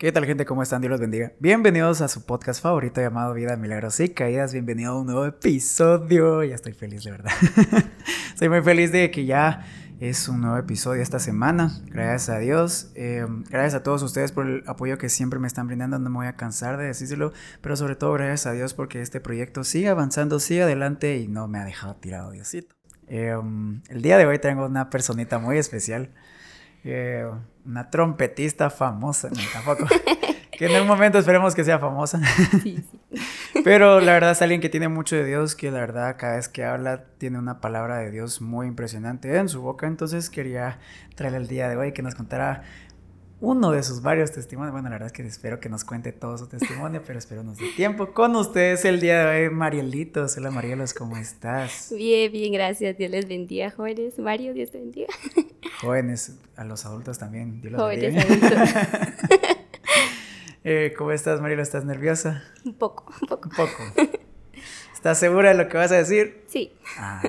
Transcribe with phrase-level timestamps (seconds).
[0.00, 0.46] ¿Qué tal gente?
[0.46, 0.80] ¿Cómo están?
[0.80, 1.34] Dios los bendiga.
[1.40, 4.54] Bienvenidos a su podcast favorito llamado Vida, Milagros y Caídas.
[4.54, 6.42] Bienvenido a un nuevo episodio.
[6.42, 7.32] Ya estoy feliz, de verdad.
[8.32, 9.66] estoy muy feliz de que ya
[10.00, 11.82] es un nuevo episodio esta semana.
[11.88, 12.92] Gracias a Dios.
[12.94, 15.98] Eh, gracias a todos ustedes por el apoyo que siempre me están brindando.
[15.98, 17.34] No me voy a cansar de decírselo.
[17.60, 21.46] Pero sobre todo gracias a Dios porque este proyecto sigue avanzando, sigue adelante y no
[21.46, 22.74] me ha dejado tirado Diosito.
[23.06, 23.38] Eh,
[23.90, 26.14] el día de hoy tengo una personita muy especial.
[26.84, 27.28] Eh,
[27.64, 29.86] una trompetista famosa, no, tampoco.
[30.52, 32.20] que en un momento esperemos que sea famosa.
[32.62, 33.20] Sí, sí.
[33.64, 36.48] Pero la verdad es alguien que tiene mucho de Dios, que la verdad cada vez
[36.48, 39.86] que habla tiene una palabra de Dios muy impresionante en su boca.
[39.86, 40.78] Entonces quería
[41.14, 42.62] traerle el día de hoy que nos contara
[43.40, 44.72] uno de sus varios testimonios.
[44.72, 47.56] Bueno, la verdad es que espero que nos cuente todo su testimonio, pero espero nos
[47.56, 48.12] dé tiempo.
[48.12, 50.36] Con ustedes el día de hoy, Marielitos.
[50.36, 51.92] Hola Marielos, ¿cómo estás?
[51.96, 52.96] Bien, bien, gracias.
[52.98, 54.18] Dios les bendiga, jóvenes.
[54.18, 55.08] Mario, Dios te bendiga.
[55.80, 57.60] Jóvenes, a los adultos también.
[57.62, 58.50] Dios los jóvenes adultos.
[60.64, 61.62] eh, ¿Cómo estás, Mariela?
[61.62, 62.44] ¿Estás nerviosa?
[62.64, 63.48] Un poco, un poco.
[63.48, 64.20] Un poco.
[65.00, 66.42] ¿Estás segura de lo que vas a decir?
[66.46, 66.74] Sí.
[66.98, 67.22] Ah,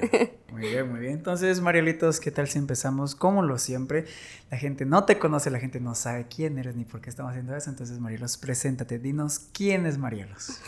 [0.51, 1.13] muy bien, muy bien.
[1.13, 3.15] Entonces, Marielitos, ¿qué tal si empezamos?
[3.15, 4.03] Como lo siempre,
[4.49, 7.29] la gente no te conoce, la gente no sabe quién eres ni por qué estamos
[7.29, 7.69] haciendo eso.
[7.69, 10.59] Entonces, Marielos, preséntate, dinos quién es Marielos.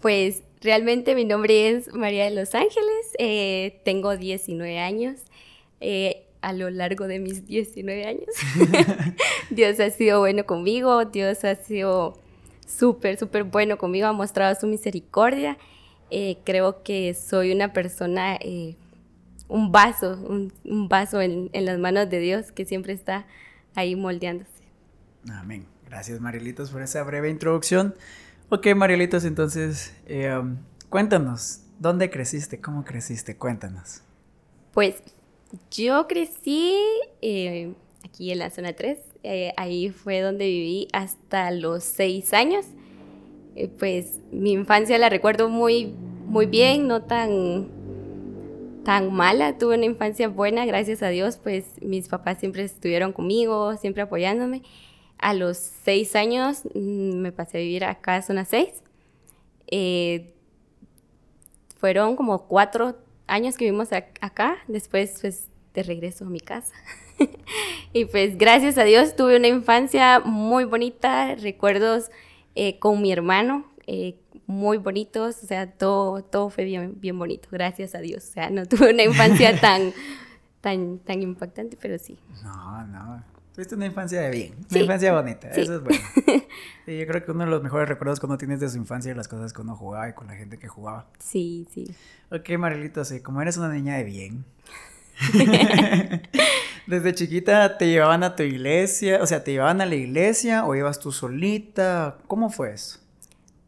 [0.00, 5.20] Pues realmente mi nombre es María de los Ángeles, eh, tengo 19 años.
[5.80, 8.28] Eh, a lo largo de mis 19 años.
[9.50, 12.18] Dios ha sido bueno conmigo, Dios ha sido
[12.66, 15.58] súper, súper bueno conmigo, ha mostrado su misericordia.
[16.10, 18.76] Eh, creo que soy una persona, eh,
[19.48, 20.52] un vaso, un,
[20.88, 23.26] vaso en, las manos de Dios que siempre está
[23.74, 24.50] ahí moldeándose.
[25.30, 25.66] Amén.
[25.86, 27.94] Gracias Marielitos por esa breve introducción.
[28.48, 30.56] Ok, Marielitos, entonces eh, um,
[30.88, 32.60] cuéntanos, ¿dónde creciste?
[32.60, 33.36] ¿Cómo creciste?
[33.36, 34.02] Cuéntanos.
[34.72, 35.02] Pues
[35.70, 36.74] yo crecí
[38.04, 42.66] aquí en la zona 3, eh, ahí fue donde viví hasta los 6 años.
[43.56, 45.86] Eh, pues mi infancia la recuerdo muy,
[46.26, 47.68] muy bien, no tan,
[48.84, 53.74] tan mala, tuve una infancia buena, gracias a Dios, pues mis papás siempre estuvieron conmigo,
[53.78, 54.62] siempre apoyándome.
[55.18, 58.68] A los 6 años mm, me pasé a vivir acá a zona 6.
[61.78, 62.96] fueron como cuatro
[63.26, 66.74] años que vivimos acá, después pues de regreso a mi casa.
[67.94, 72.10] y pues gracias a Dios tuve una infancia muy bonita, recuerdos
[72.56, 77.48] eh, con mi hermano, eh, muy bonitos, o sea, todo, todo fue bien, bien bonito,
[77.52, 78.24] gracias a Dios.
[78.24, 79.92] O sea, no tuve una infancia tan,
[80.60, 82.18] tan, tan impactante, pero sí.
[82.42, 83.22] No, no.
[83.54, 86.00] Tuviste una infancia de bien, una infancia bonita, eso es bueno.
[86.84, 89.12] Sí, yo creo que uno de los mejores recuerdos que uno tiene de su infancia
[89.14, 91.06] las cosas que uno jugaba y con la gente que jugaba.
[91.18, 91.92] Sí, sí.
[92.30, 94.44] Ok, Marilito, sí, como eres una niña de bien.
[96.86, 100.74] Desde chiquita te llevaban a tu iglesia, o sea, te llevaban a la iglesia o
[100.74, 103.00] ibas tú solita, ¿cómo fue eso?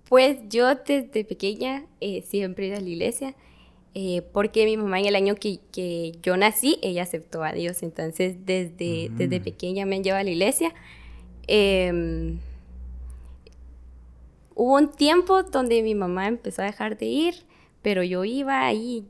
[0.09, 3.35] Pues yo desde pequeña eh, siempre iba a la iglesia.
[3.95, 7.83] Eh, porque mi mamá en el año que, que, yo nací, ella aceptó a Dios,
[7.83, 9.43] entonces desde, desde mm.
[9.43, 10.73] pequeña me han llevado a la iglesia.
[11.49, 12.39] Em,
[14.55, 17.35] hubo un tiempo donde mi mamá empezó a dejar de ir,
[17.83, 19.05] pero yo iba ahí,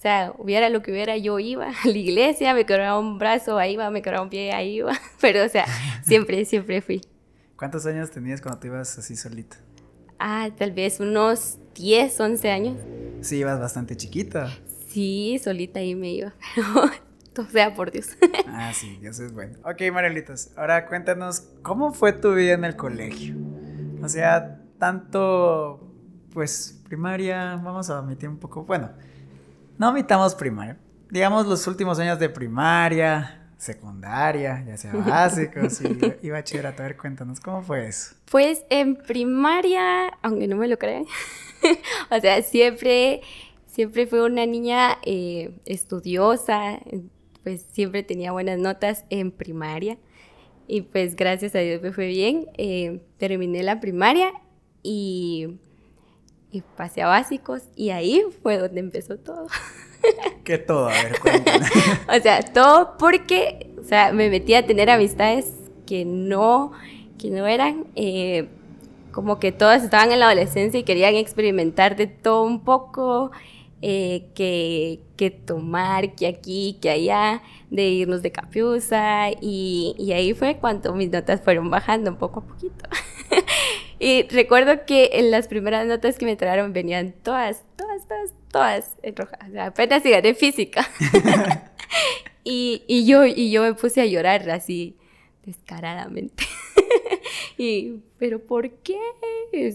[0.00, 3.58] o sea, hubiera lo que hubiera, yo iba a la iglesia, me quebraba un brazo,
[3.58, 5.66] ahí iba, me quebraba un pie, ahí iba, pero o sea,
[6.02, 7.02] siempre, siempre fui.
[7.54, 9.58] ¿Cuántos años tenías cuando te ibas así solita?
[10.18, 12.78] Ah, tal vez unos 10, 11 años.
[13.20, 14.50] Sí, ibas bastante chiquita.
[14.88, 18.16] Sí, solita ahí me iba, pero o sea por Dios.
[18.46, 19.58] ah, sí, Dios es bueno.
[19.64, 23.34] Ok, Marielitas, ahora cuéntanos, ¿cómo fue tu vida en el colegio?
[24.02, 25.92] O sea, tanto,
[26.32, 28.92] pues, primaria, vamos a omitir un poco, bueno,
[29.80, 30.76] no omitamos primaria.
[31.08, 36.82] Digamos los últimos años de primaria, secundaria, ya sea básicos y, y bachillerato.
[36.82, 38.14] A ver, cuéntanos, ¿cómo fue eso?
[38.30, 41.06] Pues en primaria, aunque no me lo crean,
[42.10, 43.22] o sea, siempre,
[43.64, 46.78] siempre fue una niña eh, estudiosa,
[47.42, 49.96] pues siempre tenía buenas notas en primaria.
[50.66, 52.48] Y pues gracias a Dios me fue bien.
[52.58, 54.30] Eh, terminé la primaria
[54.82, 55.58] y,
[56.52, 59.46] y pasé a básicos y ahí fue donde empezó todo.
[60.44, 60.88] ¿Qué todo?
[60.88, 61.66] A ver, cuéntame.
[62.18, 65.52] o sea, todo porque, o sea, me metí a tener amistades
[65.86, 66.72] que no,
[67.18, 68.48] que no eran, eh,
[69.12, 73.30] como que todas estaban en la adolescencia y querían experimentar de todo un poco,
[73.82, 80.34] eh, que, que, tomar, que aquí, que allá, de irnos de capiusa, y, y ahí
[80.34, 82.88] fue cuando mis notas fueron bajando poco a poquito.
[84.00, 88.96] y recuerdo que en las primeras notas que me trajeron venían todas, todas, todas, todas
[89.02, 89.38] en roja.
[89.46, 90.88] O sea, apenas si gané física.
[92.44, 94.96] y, y, yo, y yo me puse a llorar así
[95.44, 96.44] descaradamente.
[97.58, 98.98] y, ¿pero por qué?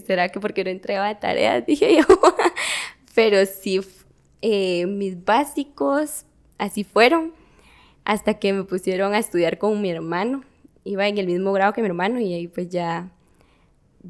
[0.04, 1.64] ¿Será que porque no entregaba tareas?
[1.64, 2.04] Dije yo.
[3.14, 3.80] pero sí,
[4.42, 6.24] eh, mis básicos
[6.58, 7.32] así fueron
[8.04, 10.42] hasta que me pusieron a estudiar con mi hermano.
[10.82, 13.10] Iba en el mismo grado que mi hermano y ahí pues ya,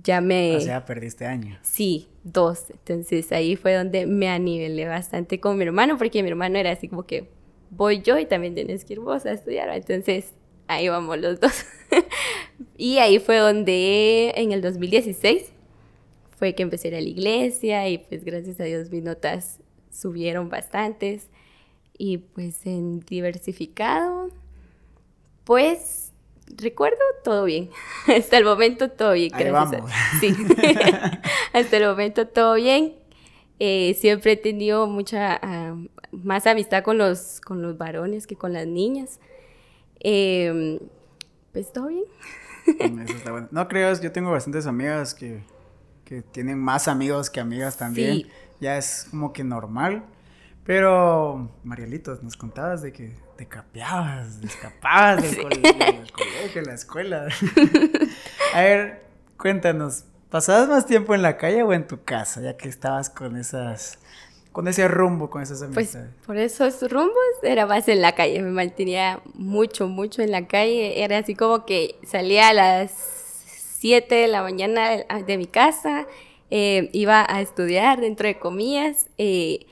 [0.02, 0.56] ya me...
[0.56, 1.58] O sea, perdiste año.
[1.62, 2.70] Sí, dos.
[2.70, 6.88] Entonces ahí fue donde me anivelé bastante con mi hermano porque mi hermano era así
[6.88, 7.28] como que
[7.70, 9.68] voy yo y también tienes que ir vos a estudiar.
[9.70, 10.32] Entonces
[10.66, 11.64] ahí vamos los dos.
[12.76, 15.52] y ahí fue donde en el 2016
[16.36, 19.60] fue que empecé a ir a la iglesia y pues gracias a Dios mis notas
[19.90, 21.28] subieron bastantes
[21.98, 24.28] y pues en diversificado,
[25.44, 26.05] pues
[26.54, 27.70] recuerdo todo bien.
[28.06, 29.34] Hasta el momento todo bien.
[29.34, 29.90] Ahí vamos.
[30.20, 30.34] Sí.
[31.52, 32.94] Hasta el momento todo bien.
[33.58, 35.40] Eh, siempre he tenido mucha
[36.12, 39.18] más amistad con los, con los varones que con las niñas.
[40.00, 40.78] Em,
[41.52, 42.04] pues todo bien.
[43.50, 45.42] No creo, yo tengo bastantes amigas que,
[46.04, 48.26] que tienen más amigos que amigas también.
[48.60, 50.04] Ya es como que normal.
[50.66, 55.36] Pero, Marielitos, nos contabas de que te capeabas, te escapabas del,
[56.12, 57.28] colegio, la escuela.
[58.52, 59.02] A ver,
[59.38, 63.36] cuéntanos, ¿pasabas más tiempo en la calle o en tu casa, ya que estabas con
[63.36, 64.00] esas,
[64.50, 66.10] con ese rumbo, con esas pues, amistades?
[66.16, 67.14] Pues por esos rumbos
[67.44, 71.04] era más en la calle, me mantenía mucho, mucho en la calle.
[71.04, 72.90] Era así como que salía a las
[73.78, 76.08] 7 de la mañana de mi casa,
[76.50, 79.08] eh, iba a estudiar dentro de comillas.
[79.16, 79.66] Eh,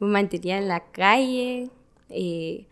[0.00, 1.70] me mantenía en la calle,
[2.08, 2.66] eh,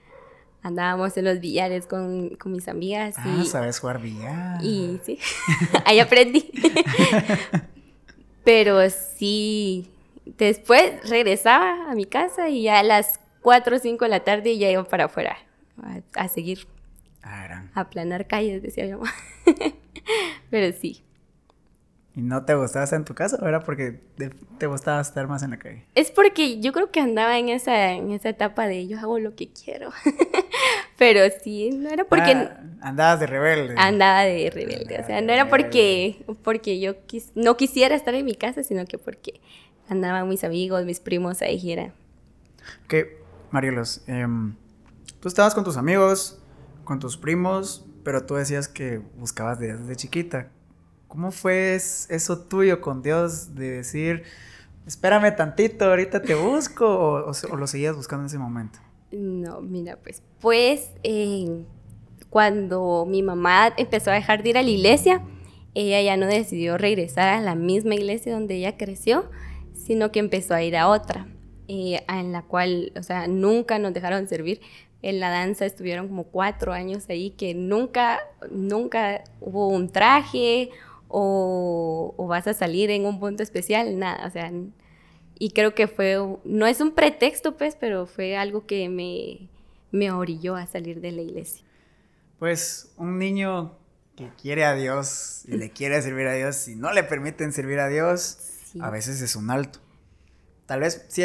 [0.63, 3.15] andábamos en los billares con, mis amigas.
[3.19, 4.63] Ah, sabes jugar billar.
[4.65, 5.19] Y sí,
[5.85, 6.51] ahí aprendí.
[8.45, 9.91] Pero sí,
[10.25, 14.59] después regresaba a mi casa y ya a las 4 o 5 de la tarde
[14.59, 15.37] ya iba para afuera
[16.15, 16.67] a, seguir.
[17.23, 19.01] Ah, a planar calles, decía yo.
[20.51, 21.03] Pero sí.
[22.19, 24.00] ¿Y no te gustaba estar en tu casa o era porque
[24.59, 25.85] te gustaba estar más en la calle?
[25.94, 29.37] Es porque yo creo que andaba en esa, en esa etapa de yo hago lo
[29.37, 29.93] que quiero.
[30.99, 32.32] Pero sí, no era porque...
[32.32, 33.75] Ah, andabas de rebelde.
[33.79, 34.99] Andaba de rebelde.
[34.99, 36.97] o sea, no era porque, porque yo
[37.37, 39.41] no quisiera estar en mi casa, sino que porque
[39.88, 41.93] andaban mis amigos, mis primos ahí y era...
[42.87, 42.94] Ok,
[43.53, 44.56] Marielos, em,
[45.21, 46.43] tú estabas con tus amigos,
[46.82, 50.49] con tus primos, pero tú decías que buscabas desde chiquita.
[51.09, 54.25] ¿Cómo fue eso tuyo con Dios de decir,
[54.87, 58.79] espérame tantito, ahorita te busco, o, lo seguías buscando en ese momento?
[59.11, 60.91] No, mira, pues, pues
[62.29, 65.23] cuando mi mamá empezó a dejar de ir a la iglesia,
[65.75, 69.31] ella ya no decidió regresar a la misma iglesia donde ella creció,
[69.73, 71.27] sino que empezó a ir a otra,
[71.69, 74.61] eh, en la cual, o sea, nunca nos dejaron servir.
[75.01, 78.19] En la danza estuvieron como cuatro años ahí que nunca,
[78.51, 80.71] nunca hubo un traje
[81.09, 84.53] o, vas a salir en un punto especial, nada, o sea,
[85.39, 89.49] y creo que fue, no es un pretexto, pues, pero fue algo que me,
[89.91, 91.65] me orilló a salir de la iglesia.
[92.39, 93.77] Pues un niño
[94.17, 97.79] que quiere a Dios y le quiere servir a Dios, si no le permiten servir
[97.79, 98.39] a Dios,
[98.81, 99.79] a veces es un alto.
[100.67, 101.23] Tal vez, sí,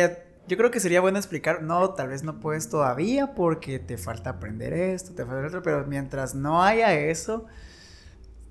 [0.48, 4.32] yo creo que sería bueno explicar, no, tal vez no puedes todavía porque te falta
[4.32, 7.46] aprender esto, te falta otro, pero mientras no haya eso,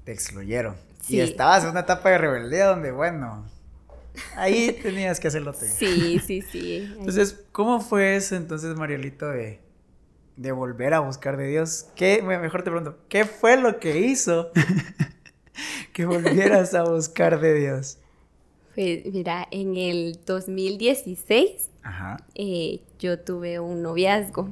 [0.05, 0.75] te excluyeron.
[1.09, 3.45] Y estabas en una etapa de rebeldía donde, bueno,
[4.37, 5.53] ahí tenías que hacerlo.
[5.53, 6.95] Sí, sí, sí.
[6.99, 9.61] Entonces, ¿cómo fue eso entonces, Marielito, de,
[10.37, 11.87] de volver a buscar de Dios?
[11.97, 14.51] ¿Qué, mejor te pregunto, ¿qué fue lo que hizo
[15.93, 17.99] que volvieras a buscar de Dios?
[18.75, 21.71] Pues mira, en el 2016
[22.35, 24.49] eh, yo tuve un noviazgo,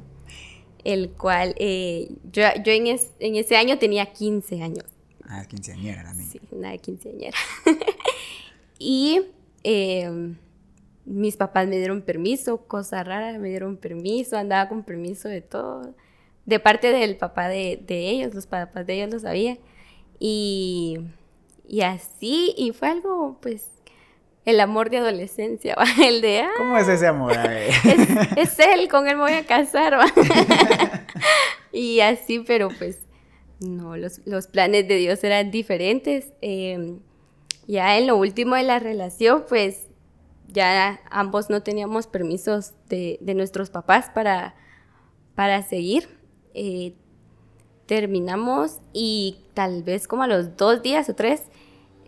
[0.85, 4.85] el cual eh, yo, yo en, en, ese año tenía 15 años.
[5.33, 7.39] Ah, quinceañera la Sí, una quinceañera.
[8.81, 9.23] y
[9.63, 10.37] em,
[11.05, 15.95] mis papás me dieron permiso, cosa rara, me dieron permiso, andaba con permiso de todo.
[16.47, 19.61] De parte del papá de, ellos, los papás de ellos lo sabían.
[20.19, 20.99] Y,
[21.69, 23.69] y así, y fue algo, pues,
[24.45, 26.41] el amor de adolescencia, el de...
[26.41, 27.37] Ah, ¿Cómo es ese amor?
[27.37, 29.97] es, es, él, con él me voy a casar.
[31.73, 32.99] y así, pero pues
[33.61, 36.33] no, los, planes de Dios eran diferentes.
[36.41, 37.01] Em,
[37.67, 39.87] ya en lo último de la relación, pues
[40.49, 44.55] ya ambos no teníamos permisos de, nuestros papás para,
[45.35, 46.09] para seguir.
[46.55, 46.95] Eh,
[47.87, 51.43] terminamos y tal vez como a los dos días o tres,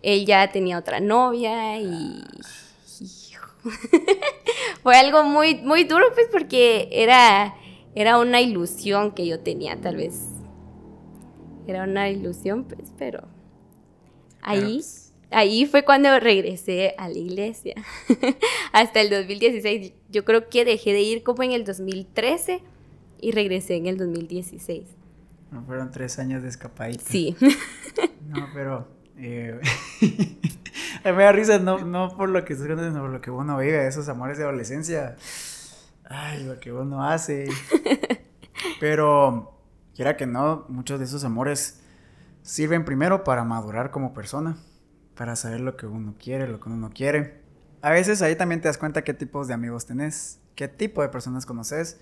[0.01, 2.23] él ya tenía otra novia y...
[4.83, 7.55] Fue algo muy, muy duro, pues, porque era,
[7.95, 10.32] era una ilusión que yo tenía, tal vez
[11.71, 13.27] era una ilusión, pues, pero...
[14.41, 17.75] Ahí, pues, ahí fue cuando regresé a la iglesia.
[18.73, 19.93] Hasta el 2016.
[20.09, 22.61] Yo creo que dejé de ir como en el 2013
[23.21, 24.83] y regresé en el 2016.
[25.51, 27.03] No, fueron tres años de escapadita.
[27.05, 27.35] Sí.
[28.27, 28.87] no, pero...
[29.15, 29.59] Eh,
[31.05, 34.09] me da risa, no, no por lo que sino por lo que uno vive, esos
[34.09, 35.15] amores de adolescencia.
[36.05, 37.47] Ay, lo que uno hace.
[38.79, 39.53] Pero,
[39.95, 41.79] quiera que no, muchos de esos amores
[42.41, 44.57] sirven primero para madurar como persona,
[45.15, 47.41] para saber lo que uno quiere, lo que uno no quiere.
[47.81, 51.09] A veces ahí también te das cuenta qué tipos de amigos tenés, qué tipo de
[51.09, 51.99] personas conoces,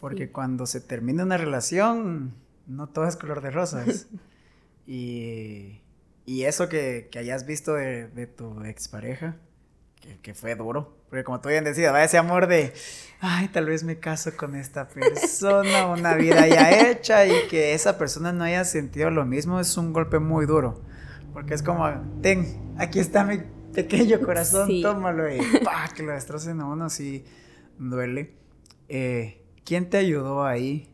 [0.00, 2.34] porque cuando se termina una relación,
[2.66, 4.08] no todo es color de rosas.
[4.86, 5.80] y,
[6.26, 9.36] y eso que, que, hayas visto de, de tu expareja,
[10.02, 12.74] que, que fue duro, porque como tú bien decías, va ese amor de,
[13.20, 17.96] ay, tal vez me caso con esta persona, una vida ya hecha y que esa
[17.96, 20.82] persona no haya sentido lo mismo es un golpe muy duro.
[21.32, 21.88] Porque es como,
[22.20, 23.38] ten, aquí está mi
[23.72, 27.24] pequeño corazón, tómalo y pa, que lo destrocen a uno, sí
[27.78, 28.34] duele.
[28.88, 30.92] Eh, ¿Quién te ayudó ahí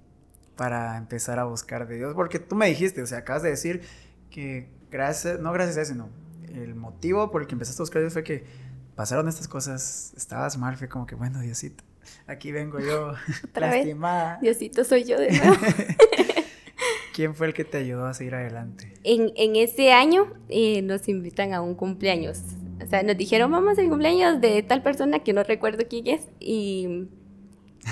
[0.55, 2.15] para empezar a buscar de Dios?
[2.15, 3.83] Porque tú me dijiste, o sea, acabas de decir
[4.31, 6.11] que gracias, no gracias a eso, sino
[6.55, 8.68] el motivo por el que empezaste a buscar a Dios fue que
[8.99, 11.85] pasaron estas cosas, estabas mal, fue como que, bueno, Diosito,
[12.27, 13.15] aquí vengo yo,
[13.55, 14.41] lastimada.
[14.43, 15.55] Diosito, soy yo de nuevo.
[17.15, 18.93] ¿Quién fue el que te ayudó a seguir adelante?
[19.05, 22.41] En, en ese año eh, nos invitan a un cumpleaños.
[22.85, 26.23] O sea, nos dijeron, vamos al cumpleaños de tal persona que no recuerdo quién es.
[26.41, 27.07] Y.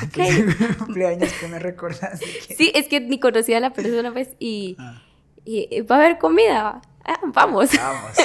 [0.08, 0.44] Okay.
[0.78, 2.20] cumpleaños que me recordas.
[2.56, 4.30] Sí, es que ni conocía a la persona, pues.
[4.40, 5.02] Y, ah.
[5.44, 6.82] y va a haber comida.
[7.04, 7.70] Ah, vamos.
[7.76, 8.16] Vamos.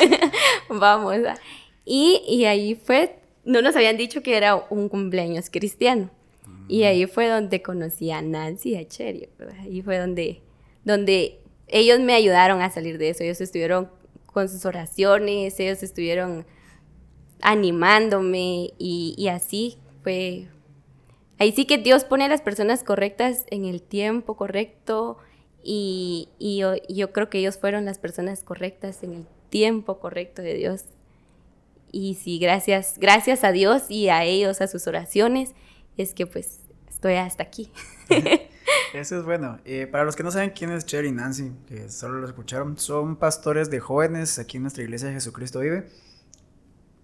[0.69, 1.39] vamos.
[1.93, 6.09] Y, ahí fue, no nos habían dicho que era un cumpleaños cristiano.
[6.69, 9.27] Y ahí fue donde conocí a Nancy y a Cherry.
[9.59, 10.41] Ahí fue donde,
[10.85, 13.25] donde ellos me ayudaron a salir de eso.
[13.25, 13.89] Ellos estuvieron
[14.25, 16.45] con sus oraciones, ellos estuvieron
[17.41, 20.47] animándome y, y así fue.
[21.39, 25.17] Ahí sí que Dios pone a las personas correctas en el tiempo correcto
[25.61, 30.41] y, y yo, yo creo que ellos fueron las personas correctas en el tiempo correcto
[30.41, 30.85] de Dios
[31.91, 35.53] y sí, gracias, gracias a Dios y a ellos, a sus oraciones,
[35.97, 37.71] es que pues estoy hasta aquí.
[38.93, 39.59] Eso es bueno.
[39.65, 42.77] Eh, para los que no saben quién es Cherry y Nancy, que solo lo escucharon,
[42.77, 45.89] son pastores de jóvenes aquí en nuestra iglesia de Jesucristo Vive.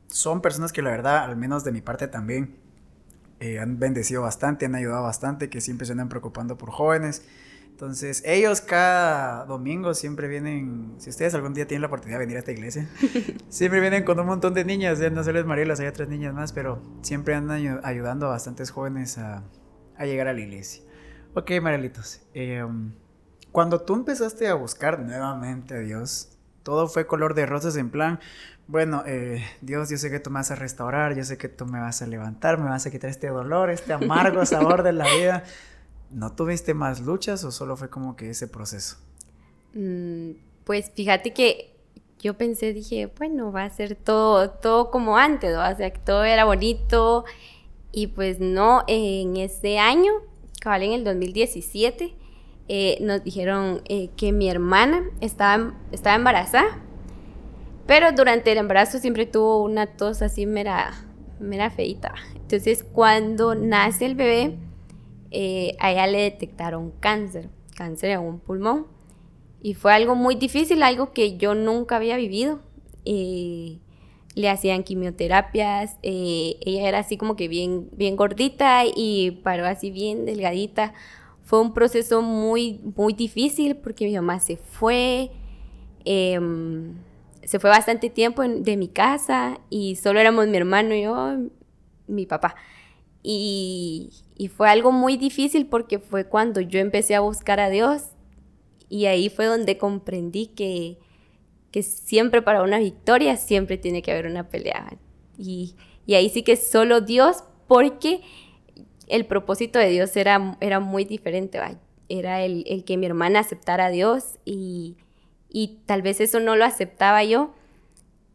[0.07, 2.55] Son personas que la verdad, al menos de mi parte también,
[3.39, 7.23] eh, han bendecido bastante, han ayudado bastante, que siempre se andan preocupando por jóvenes.
[7.77, 12.37] Entonces, ellos cada domingo siempre vienen, si ustedes algún día tienen la oportunidad de venir
[12.37, 12.89] a esta iglesia,
[13.49, 16.33] siempre vienen con un montón de niñas, ya no solo es Marielas, hay otras niñas
[16.33, 19.43] más, pero siempre andan ayudando a bastantes jóvenes a,
[19.99, 20.81] llegar a la iglesia.
[21.35, 22.93] Ok, Marielitos, em,
[23.51, 28.19] cuando tú empezaste a buscar nuevamente a Dios, todo fue color de rosas en plan,
[28.65, 31.67] bueno, eh, Dios, yo sé que tú me vas a restaurar, yo sé que tú
[31.67, 35.05] me vas a levantar, me vas a quitar este dolor, este amargo sabor de la
[35.15, 35.43] vida.
[36.11, 38.97] ¿No tuviste más luchas o solo fue como que ese proceso?
[39.73, 40.31] Mm,
[40.63, 41.73] pues fíjate que
[42.19, 46.23] yo pensé, dije, bueno, va a ser todo, todo como antes, o sea, que todo
[46.23, 47.25] era bonito.
[47.91, 50.13] Y pues no, en ese año,
[50.61, 52.13] cabal en el 2017,
[52.69, 56.79] eh, nos dijeron eh, que mi hermana estaba, estaba embarazada,
[57.85, 60.93] pero durante el embarazo siempre tuvo una tos así mera,
[61.39, 62.13] mera feita.
[62.35, 64.57] Entonces, cuando nace el bebé,
[65.31, 68.87] eh, a ella le detectaron cáncer, cáncer en un pulmón.
[69.61, 72.59] Y fue algo muy difícil, algo que yo nunca había vivido.
[73.05, 73.79] Eh,
[74.35, 79.89] le hacían quimioterapias, eh, ella era así como que bien, bien gordita y paró así
[79.89, 80.93] bien delgadita.
[81.43, 85.31] Fue un proceso muy, muy difícil porque mi mamá se fue,
[86.05, 86.93] em,
[87.43, 91.37] se fue bastante tiempo de mi casa y solo éramos mi hermano y yo,
[92.07, 92.55] mi papá.
[93.23, 94.11] Y,
[94.47, 98.03] fue algo muy difícil porque fue cuando yo empecé a buscar a Dios
[98.89, 100.97] y ahí fue donde comprendí que,
[101.71, 104.97] que siempre para una victoria siempre tiene que haber una pelea.
[105.37, 105.75] Y,
[106.07, 108.21] ahí sí que solo Dios, porque
[109.07, 111.59] el propósito de Dios era, era muy diferente,
[112.07, 114.95] era el, el, que mi hermana aceptara a Dios y,
[115.49, 117.53] y tal vez eso no lo aceptaba yo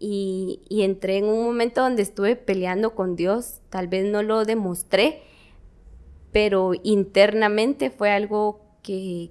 [0.05, 5.23] y, entré en un momento donde estuve peleando con Dios, tal vez no lo demostré,
[6.33, 9.31] pero internamente fue algo que,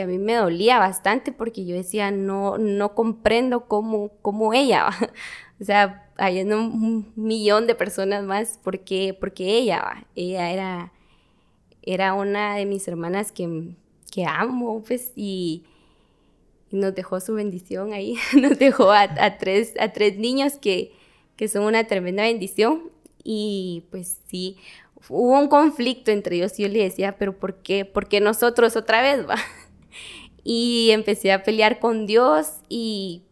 [0.00, 4.88] a mí me dolía bastante porque yo decía, no, no comprendo cómo, cómo ella,
[5.60, 10.92] o sea, hay un millón de personas más, porque, porque ella, ella era,
[11.82, 13.74] era una de mis hermanas que,
[14.10, 15.64] que amo, pues, y,
[16.70, 20.92] y nos dejó su bendición ahí, nos dejó a, tres, a tres niños que,
[21.36, 22.90] que son una tremenda bendición.
[23.22, 24.56] Y pues sí,
[25.08, 27.84] hubo un conflicto entre ellos y yo le decía, pero ¿por qué?
[27.84, 29.36] ¿Por qué nosotros otra vez va?
[30.42, 33.24] Y empecé a pelear con Dios y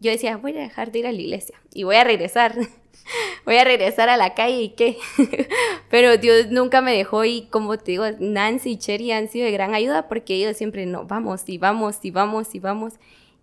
[0.00, 2.56] yo decía, voy a dejar de ir a la iglesia y voy a regresar.
[3.44, 4.96] voy a regresar a la calle y qué.
[5.90, 9.52] Pero Dios nunca me dejó y como te digo, Nancy y Cherry han sido de
[9.52, 12.94] gran ayuda porque ellos siempre no, vamos y vamos y vamos y vamos.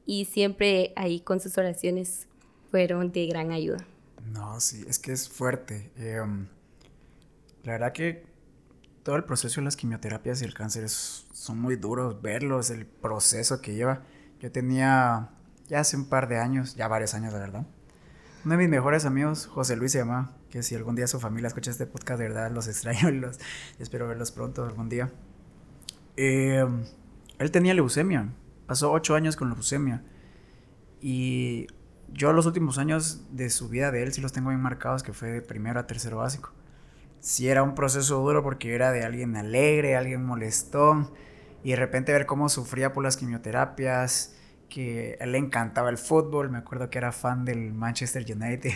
[0.05, 2.27] Y siempre ahí con sus oraciones
[2.71, 3.85] fueron de gran ayuda.
[4.31, 5.91] No, sí, es que es fuerte.
[5.97, 6.47] Em,
[7.63, 8.25] la verdad que
[9.03, 13.61] todo el proceso de las quimioterapias y el cáncer son muy duros verlos, el proceso
[13.61, 14.03] que lleva.
[14.39, 15.29] Yo tenía
[15.67, 17.65] ya hace un par de años, ya varios años, la verdad
[18.45, 21.47] uno de mis mejores amigos, José Luis se llama, que si algún día su familia
[21.47, 23.39] escucha este podcast, de verdad los extraño y los,
[23.79, 25.11] espero verlos pronto algún día.
[26.17, 26.65] Eh,
[27.39, 28.29] él tenía leucemia,
[28.67, 30.03] pasó ocho años con leucemia.
[30.99, 31.67] Y
[32.11, 35.13] yo los últimos años de su vida de él sí los tengo bien marcados, que
[35.13, 36.51] fue de primero a tercero básico.
[37.23, 41.09] Sí era un proceso duro porque era de alguien alegre, alguien molestón,
[41.63, 44.35] y de repente ver cómo sufría por las quimioterapias,
[44.67, 48.73] que él le encantaba el fútbol, me acuerdo que era fan del Manchester United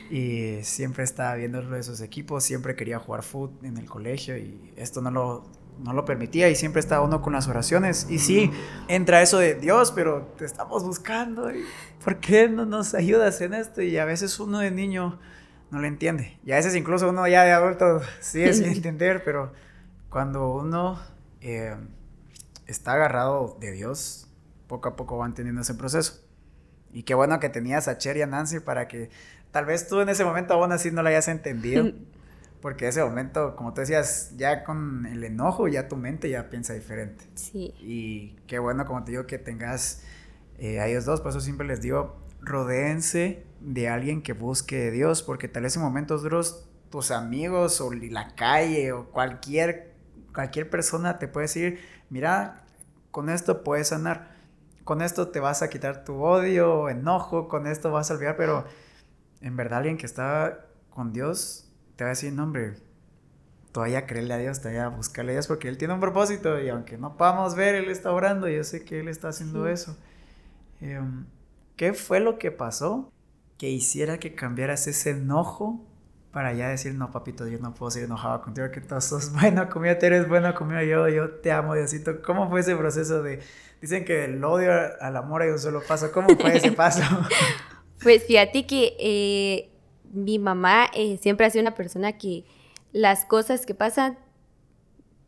[0.12, 4.72] y siempre estaba viendo de sus equipos, siempre quería jugar fútbol en el colegio y
[4.76, 5.42] esto no lo,
[5.82, 8.48] no lo permitía y siempre estaba uno con las oraciones y sí,
[8.86, 11.64] entra eso de Dios, pero te estamos buscando y
[12.04, 13.82] ¿por qué no nos ayudas en esto?
[13.82, 15.18] Y a veces uno de niño
[15.70, 19.52] no lo entiende y a veces incluso uno ya de adulto sigue sin entender, pero
[20.08, 20.98] cuando uno
[21.40, 21.76] eh,
[22.66, 24.28] está agarrado de Dios,
[24.66, 26.22] poco a poco van teniendo ese proceso.
[26.92, 29.10] Y qué bueno que tenías a Cherry y a Nancy para que
[29.50, 31.92] tal vez tú en ese momento aún así no lo hayas entendido.
[32.62, 36.72] Porque ese momento, como tú decías, ya con el enojo, ya tu mente ya piensa
[36.72, 37.24] diferente.
[37.34, 37.74] Sí.
[37.78, 40.02] Y qué bueno, como te digo, que tengas
[40.58, 41.20] eh, a ellos dos.
[41.20, 45.22] Por eso siempre les digo, rodéense de alguien que busque a Dios.
[45.22, 49.94] Porque tal vez en momentos duros, tus amigos o la calle o cualquier,
[50.32, 52.64] cualquier persona te puede decir, mira,
[53.10, 54.36] con esto puedes sanar
[54.86, 58.64] con esto te vas a quitar tu odio enojo, con esto vas a olvidar, pero
[59.40, 62.76] en verdad alguien que está con Dios te va a decir, no hombre,
[63.72, 66.98] todavía creerle a Dios, todavía buscarle a Dios porque Él tiene un propósito y aunque
[66.98, 69.96] no podamos ver, Él está orando, yo sé que Él está haciendo eso.
[70.80, 71.26] Em,
[71.74, 73.12] ¿Qué fue lo que pasó
[73.58, 75.84] que hiciera que cambiaras ese enojo
[76.36, 79.70] para ya decir, no, papito, yo no puedo ser enojado contigo, que tú sos bueno
[79.70, 82.20] conmigo, tú eres bueno conmigo, yo, yo te amo, Diosito.
[82.20, 83.40] ¿Cómo fue ese proceso de,
[83.80, 87.00] dicen que el odio al amor hay un solo paso, ¿cómo fue ese paso?
[88.02, 89.70] pues fíjate que eh,
[90.12, 92.44] mi mamá eh, siempre ha sido una persona que
[92.92, 94.18] las cosas que pasan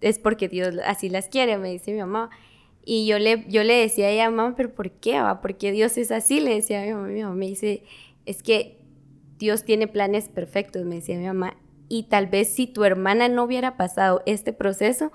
[0.00, 2.30] es porque Dios así las quiere, me dice mi mamá.
[2.84, 5.20] Y yo le, yo le decía a ella, mamá, pero ¿por qué?
[5.20, 5.40] Va?
[5.40, 6.40] ¿Por qué Dios es así?
[6.40, 7.82] Le decía a mi mamá, mi mamá me dice,
[8.28, 8.78] es que
[9.38, 11.56] Dios tiene planes perfectos, me decía mi mamá.
[11.88, 15.12] Y tal vez si tu hermana no hubiera pasado este proceso,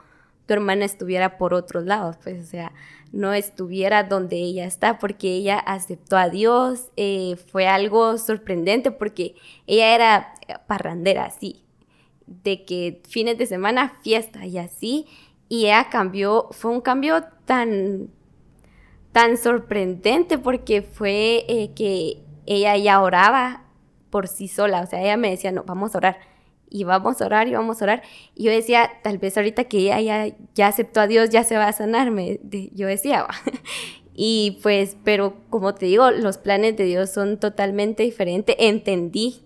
[0.47, 2.73] tu hermana estuviera por otros lados, pues, o sea,
[3.11, 9.35] no estuviera donde ella está, porque ella aceptó a Dios, eh, fue algo sorprendente, porque
[9.67, 10.33] ella era
[10.65, 11.63] parrandera, así,
[12.25, 15.05] de que fines de semana, fiesta y así,
[15.49, 18.09] y ella cambió, fue un cambio tan,
[19.11, 23.63] tan sorprendente, porque fue eh, que ella ya oraba
[24.09, 24.81] por sí sola.
[24.81, 26.19] O sea, ella me decía, no, vamos a orar.
[26.69, 28.03] Y vamos a orar y vamos a orar.
[28.35, 31.67] Y yo decía, tal vez ahorita que ella ya, aceptó a Dios, ya se va
[31.67, 32.39] a sanarme.
[32.73, 33.25] Yo decía,
[34.13, 38.55] y pues, pero como te digo, los planes de Dios son totalmente diferentes.
[38.59, 39.41] Entendí,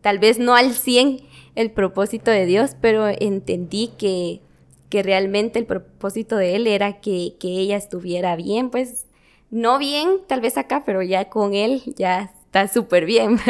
[0.00, 1.20] tal vez no al 100
[1.54, 4.40] el propósito de Dios, pero entendí que,
[4.88, 9.06] que realmente el propósito de Él era que, que ella estuviera bien, pues
[9.52, 13.38] no bien tal vez acá, pero ya con Él ya está súper bien.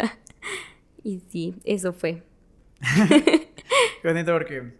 [1.04, 2.22] Y sí, eso fue.
[3.08, 4.72] Qué bonito porque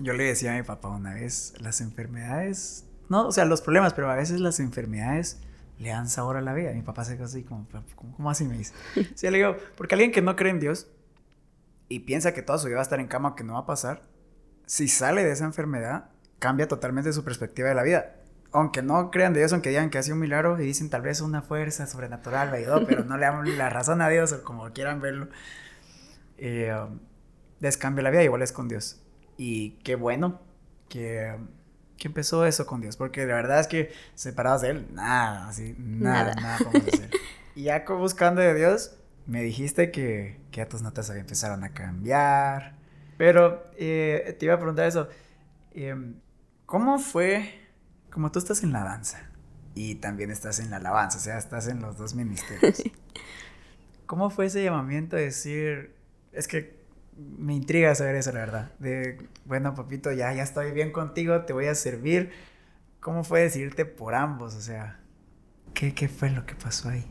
[0.00, 3.94] yo le decía a mi papá una vez, las enfermedades, no, o sea, los problemas,
[3.94, 5.38] pero a veces las enfermedades
[5.78, 6.72] le dan sabor a la vida.
[6.72, 8.74] Mi papá se quedó así como, ¿cómo, así me dice?
[9.14, 10.88] Sí, le digo, porque alguien que no cree en Dios
[11.88, 13.66] y piensa que toda su vida va a estar en cama, que no va a
[13.66, 14.02] pasar,
[14.66, 18.16] si sale de esa enfermedad, cambia totalmente su perspectiva de la vida
[18.54, 21.02] aunque no crean de Dios, aunque digan que ha sido un milagro y dicen tal
[21.02, 24.44] vez una fuerza sobrenatural me ayudó, pero no le dan la razón a Dios o
[24.44, 25.28] como quieran verlo,
[26.38, 27.00] eh, um,
[27.58, 29.02] les cambia la vida, igual es con Dios.
[29.36, 30.40] Y qué bueno
[30.88, 31.36] que,
[31.98, 35.74] que, empezó eso con Dios, porque la verdad es que separados de Él, nada, así,
[35.76, 37.10] nada, nada, podemos hacer.
[37.56, 42.74] Y ya buscando de Dios, me dijiste que, que ya tus notas empezaron a cambiar,
[43.16, 45.08] pero eh, te iba a preguntar eso,
[45.72, 46.16] em,
[46.66, 47.63] ¿cómo fue
[48.14, 49.28] como tú estás en la danza
[49.74, 52.80] y también estás en la alabanza, o sea, estás en los dos ministerios.
[54.06, 55.96] ¿Cómo fue ese llamamiento de decir,
[56.32, 56.76] es que
[57.16, 61.52] me intriga saber eso, la verdad, de, bueno, papito, ya, ya estoy bien contigo, te
[61.52, 62.30] voy a servir.
[63.00, 64.54] ¿Cómo fue decidirte por ambos?
[64.54, 65.00] O sea,
[65.74, 67.04] ¿qué, qué fue lo que pasó ahí?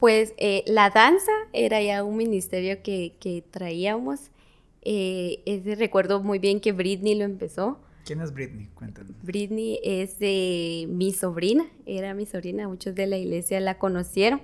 [0.00, 4.30] Pues eh, la danza era ya un ministerio que, que traíamos.
[4.80, 7.78] Eh, ese recuerdo muy bien que Britney lo empezó.
[8.06, 8.68] ¿Quién es Britney?
[8.68, 9.10] Cuéntanos.
[9.24, 10.18] Britney es
[10.88, 14.42] mi sobrina, era mi sobrina, muchos de la iglesia la conocieron.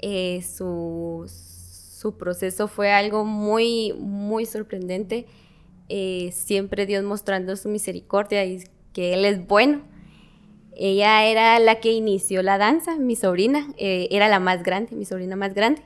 [0.00, 1.24] Eh, su,
[2.18, 5.26] proceso fue algo muy, muy sorprendente.
[5.88, 9.82] Eh, siempre Dios mostrando su misericordia y que Él es bueno.
[10.74, 15.04] Ella era la que inició la danza, mi sobrina, eh, era la más grande, mi
[15.04, 15.80] sobrina más grande.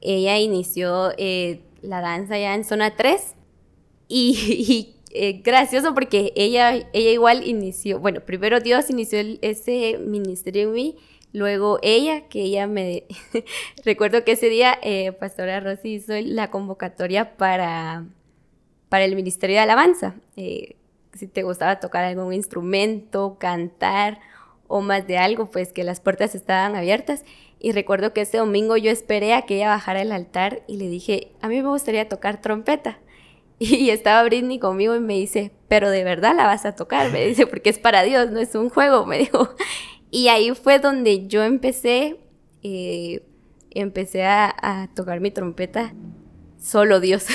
[0.00, 1.10] Ella inició
[1.82, 3.34] la danza ya en zona 3
[4.08, 10.64] y, y eh, gracioso porque ella, ella igual inició, bueno, primero Dios inició ese ministerio
[10.64, 10.96] en mí,
[11.32, 13.04] luego ella, que ella me,
[13.84, 18.06] recuerdo que ese día eh, Pastora Rosy hizo la convocatoria para,
[18.88, 20.16] para el ministerio de alabanza.
[20.36, 20.76] Eh,
[21.14, 24.20] si te gustaba tocar algún instrumento, cantar
[24.68, 27.24] o más de algo, pues que las puertas estaban abiertas.
[27.58, 30.88] Y recuerdo que ese domingo yo esperé a que ella bajara el altar y le
[30.88, 32.98] dije, a mí me gustaría tocar trompeta.
[33.58, 37.26] Y estaba Britney conmigo y me dice, pero de verdad la vas a tocar, me
[37.26, 39.54] dice, porque es para Dios, no es un juego, me dijo.
[40.10, 42.20] Y ahí fue donde yo empecé,
[42.62, 43.22] eh,
[43.70, 45.94] empecé a, tocar mi trompeta,
[46.58, 47.26] solo Dios.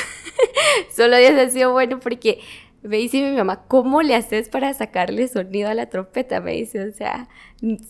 [0.95, 2.39] solo Dios ha sido bueno porque
[2.83, 6.41] me dice mi mamá, ¿cómo le haces para sacarle sonido a la trompeta?
[6.41, 7.27] Me dice, o sea,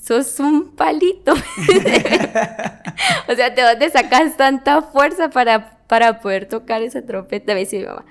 [0.01, 1.33] sos un palito.
[3.27, 7.79] o sea, ¿de dónde sacas tanta fuerza para para poder tocar esa trompeta, me dice
[7.79, 8.05] mi mamá.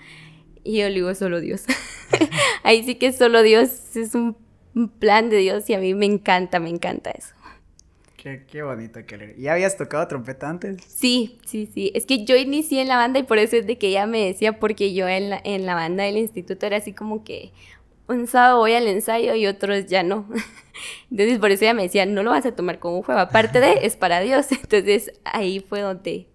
[0.63, 1.65] Y yo le digo, solo Dios.
[2.63, 4.37] Ahí sí que solo Dios es un,
[4.99, 7.35] plan de Dios y a mí me encanta, me encanta eso.
[8.23, 10.77] Qué, qué bonito que ¿Ya habías tocado trompeta antes?
[10.87, 11.91] Sí, sí, sí.
[11.95, 14.27] Es que yo inicié en la banda y por eso es de que ella me
[14.27, 17.51] decía, porque yo en la, en la banda del instituto era así como que
[18.09, 20.29] un sábado voy al ensayo y otros ya no.
[21.11, 23.59] Entonces por eso ella me decía, no lo vas a tomar como un juego, aparte
[23.59, 24.53] de, es para Dios.
[24.53, 26.29] Entonces ahí fue donde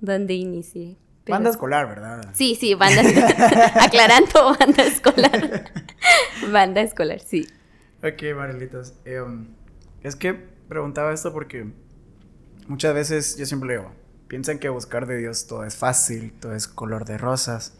[0.00, 0.98] donde inicié.
[1.26, 2.28] Banda escolar, ¿verdad?
[2.34, 3.02] Sí, sí, banda
[3.80, 5.72] Aclarando, banda escolar.
[6.52, 7.46] banda escolar, sí.
[8.04, 8.92] Ok, Marilitos.
[9.06, 9.48] Em,
[10.02, 11.72] es que preguntaba esto porque
[12.68, 13.92] muchas veces yo siempre digo,
[14.28, 17.78] piensan que buscar de Dios todo es fácil, todo es color de rosas.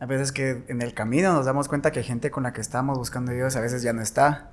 [0.00, 2.98] A veces que en el camino nos damos cuenta que gente con la que estamos
[2.98, 4.52] buscando a Dios a veces ya no está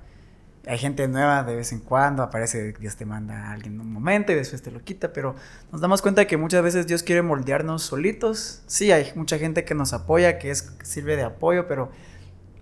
[0.66, 3.92] hay gente nueva de vez en cuando, aparece, Dios te manda a alguien en un
[3.92, 5.36] momento y después te lo quita, pero
[5.70, 8.62] nos damos cuenta que muchas veces Dios quiere moldearnos solitos.
[8.66, 11.90] Sí, hay mucha gente que nos apoya, que es, sirve de apoyo, pero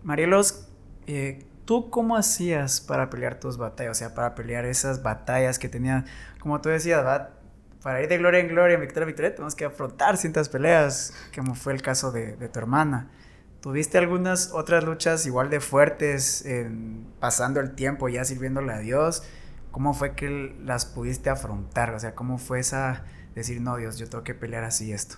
[0.03, 0.69] Marielos,
[1.07, 3.93] eh, ¿tú cómo hacías para pelear tus batallas?
[3.93, 6.07] O sea, para pelear esas batallas que tenían,
[6.41, 7.05] como tú decías,
[7.83, 11.55] para ir de gloria en gloria, victoria en victoria, tenemos que afrontar ciertas peleas, como
[11.55, 13.11] fue el caso de, tu hermana.
[13.61, 16.45] ¿Tuviste algunas otras luchas igual de fuertes
[17.19, 19.23] pasando el tiempo ya sirviéndole a Dios?
[19.71, 21.95] ¿Cómo fue que las pudiste afrontar?
[21.95, 25.17] O sea, ¿cómo fue esa decir, no, Dios, yo tengo que pelear así esto?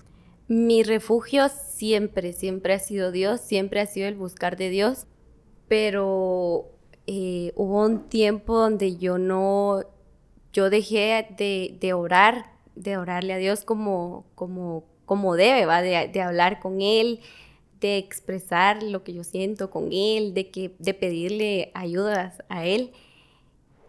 [0.49, 5.07] Mi refugio siempre, siempre ha sido Dios, siempre ha sido el buscar de Dios,
[5.69, 6.67] pero
[7.07, 9.83] eh, hubo un tiempo donde yo no,
[10.53, 15.83] yo dejé de, orar, de orarle a Dios como, como, como debe, ¿va?
[15.83, 17.21] De, de hablar con Él,
[17.81, 22.93] de expresar lo que yo siento con él, de, que, de pedirle ayudas a él.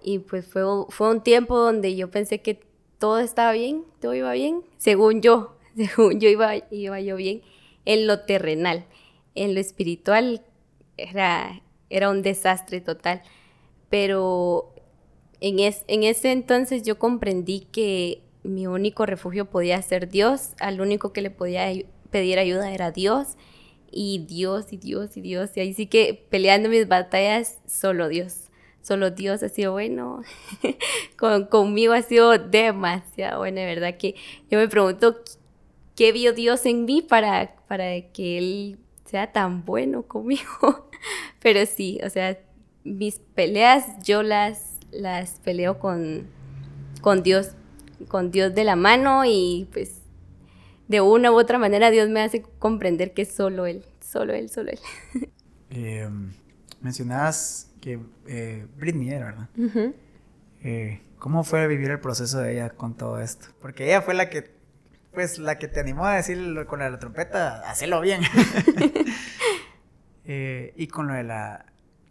[0.03, 2.59] Y pues fue, fue un tiempo donde yo pensé que
[2.97, 7.41] todo estaba bien, todo iba bien, según yo, según yo iba, iba yo bien
[7.85, 8.85] en lo terrenal.
[9.35, 10.41] En lo espiritual
[10.97, 13.21] era, era un desastre total.
[13.89, 14.73] Pero
[15.39, 20.81] en, es, en ese entonces yo comprendí que mi único refugio podía ser Dios, al
[20.81, 21.67] único que le podía
[22.11, 23.35] pedir ayuda era Dios
[23.91, 25.51] y Dios y Dios y Dios.
[25.55, 28.43] Y ahí sí que peleando mis batallas, solo Dios.
[28.81, 30.21] Solo Dios ha sido bueno.
[31.17, 34.15] Con, conmigo ha sido demasiado bueno, de verdad que
[34.49, 35.17] yo me pregunto
[35.95, 40.86] qué vio Dios en mí para, para que Él sea tan bueno conmigo.
[41.41, 42.37] Pero sí, o sea,
[42.83, 46.27] mis peleas yo las, las peleo con,
[47.01, 47.51] con Dios,
[48.07, 50.01] con Dios de la mano y pues
[50.87, 54.49] de una u otra manera Dios me hace comprender que es solo Él, solo Él,
[54.49, 54.79] solo Él.
[55.69, 56.07] Eh,
[56.79, 59.49] mencionabas que eh, Britney era, ¿verdad?
[60.63, 63.47] Eh, ¿Cómo fue vivir el proceso de ella con todo esto?
[63.61, 64.49] Porque ella fue la que,
[65.13, 68.21] pues, la que te animó a decir con la, trompeta, hacelo bien.
[70.27, 71.65] y con lo de la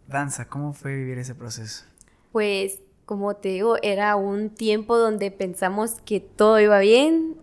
[0.07, 1.85] danza, ¿cómo fue vivir ese proceso?
[2.31, 7.35] Pues como te digo, era un tiempo donde pensamos que todo iba bien,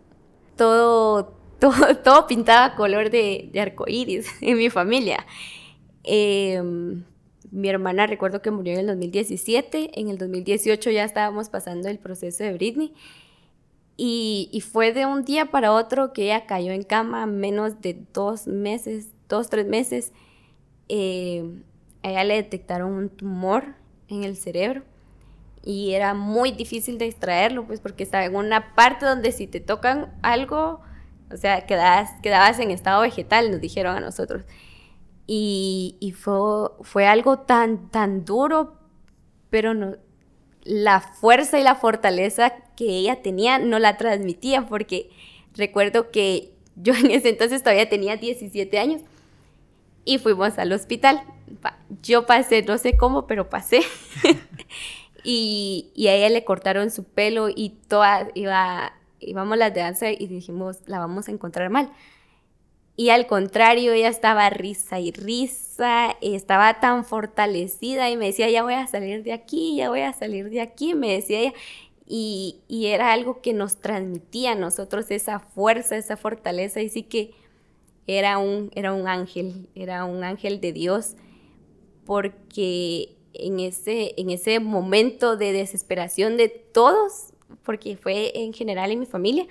[0.56, 5.24] todo, todo, todo pintaba color de, de arcoíris en mi familia.
[6.02, 7.04] Em,
[7.50, 11.98] mi hermana recuerdo que murió en el 2017, en el 2018 ya estábamos pasando el
[11.98, 12.92] proceso de Britney
[13.96, 18.46] y, fue de un día para otro que ella cayó en cama menos de dos
[18.46, 20.12] meses, dos, tres meses.
[20.88, 21.62] Eh,
[22.02, 23.74] a ella le detectaron un tumor
[24.08, 24.82] en el cerebro
[25.64, 29.60] y era muy difícil de extraerlo, pues porque estaba en una parte donde si te
[29.60, 30.80] tocan algo,
[31.32, 34.44] o sea, quedabas, quedabas en estado vegetal, nos dijeron a nosotros.
[35.26, 38.74] Y, fue, fue algo tan, tan duro,
[39.48, 39.96] pero no,
[40.64, 45.08] la fuerza y la fortaleza que ella tenía no la transmitía, porque
[45.54, 49.02] recuerdo que yo en ese entonces todavía tenía 17 años
[50.04, 51.22] y fuimos al hospital.
[52.02, 53.80] Yo pasé, no sé cómo, pero pasé.
[55.24, 60.10] y, y, a ella le cortaron su pelo y toda, iba, íbamos a la danza
[60.10, 61.90] y dijimos, la vamos a encontrar mal.
[62.96, 68.62] Y al contrario, ella estaba risa y risa, estaba tan fortalecida y me decía, ya
[68.62, 71.52] voy a salir de aquí, ya voy a salir de aquí, me decía ella.
[72.06, 77.32] Y, era algo que nos transmitía a nosotros esa fuerza, esa fortaleza, y sí que
[78.06, 81.16] era un, era un ángel, era un ángel de Dios,
[82.04, 87.32] porque en ese, en ese momento de desesperación de todos,
[87.64, 89.46] porque fue en general en mi familia,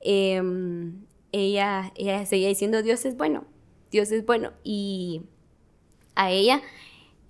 [0.00, 3.44] em, ella, ella seguía diciendo, Dios es bueno,
[3.90, 4.52] Dios es bueno.
[4.64, 5.22] Y
[6.14, 6.62] a ella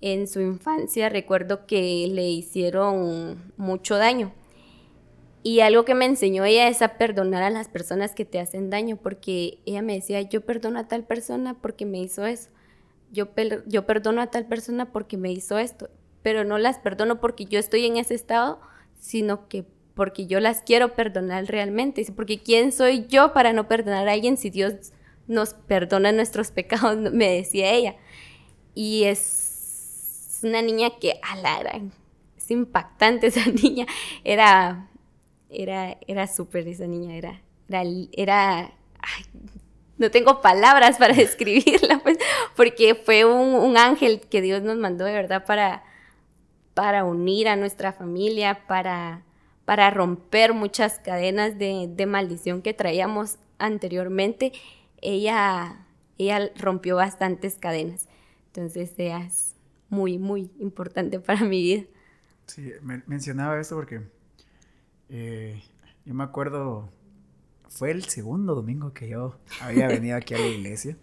[0.01, 4.33] en su infancia recuerdo que le hicieron mucho daño.
[5.43, 8.69] Y algo que me enseñó ella es a perdonar a las personas que te hacen
[8.69, 12.49] daño, porque ella me decía, yo perdono a tal persona porque me hizo eso,
[13.11, 13.29] yo,
[13.65, 15.89] yo perdono a tal persona porque me hizo esto,
[16.21, 18.59] pero no las perdono porque yo estoy en ese estado,
[18.99, 24.07] sino que porque yo las quiero perdonar realmente, porque ¿quién soy yo para no perdonar
[24.07, 24.93] a alguien si Dios
[25.27, 26.97] nos perdona nuestros pecados?
[26.97, 27.95] Me decía ella.
[28.73, 31.81] Y es una niña que, ala,
[32.37, 33.85] es impactante esa niña,
[34.23, 34.89] era,
[35.51, 37.41] era, era súper esa niña, era,
[38.13, 38.71] era,
[39.97, 42.17] no tengo palabras para describirla, pues,
[42.55, 45.83] porque fue un, ángel que Dios nos mandó de verdad para,
[46.73, 49.23] para unir a nuestra familia, para
[49.71, 54.51] para romper muchas cadenas de, maldición que traíamos anteriormente,
[55.01, 55.85] ella,
[56.17, 58.09] ella rompió bastantes cadenas.
[58.47, 59.55] Entonces, es
[59.89, 61.83] muy, muy importante para mi vida.
[62.47, 62.71] Sí,
[63.05, 64.01] mencionaba esto porque
[65.11, 65.61] eh,
[66.05, 66.89] yo me acuerdo,
[67.67, 70.97] fue el segundo domingo que yo había venido aquí a la iglesia.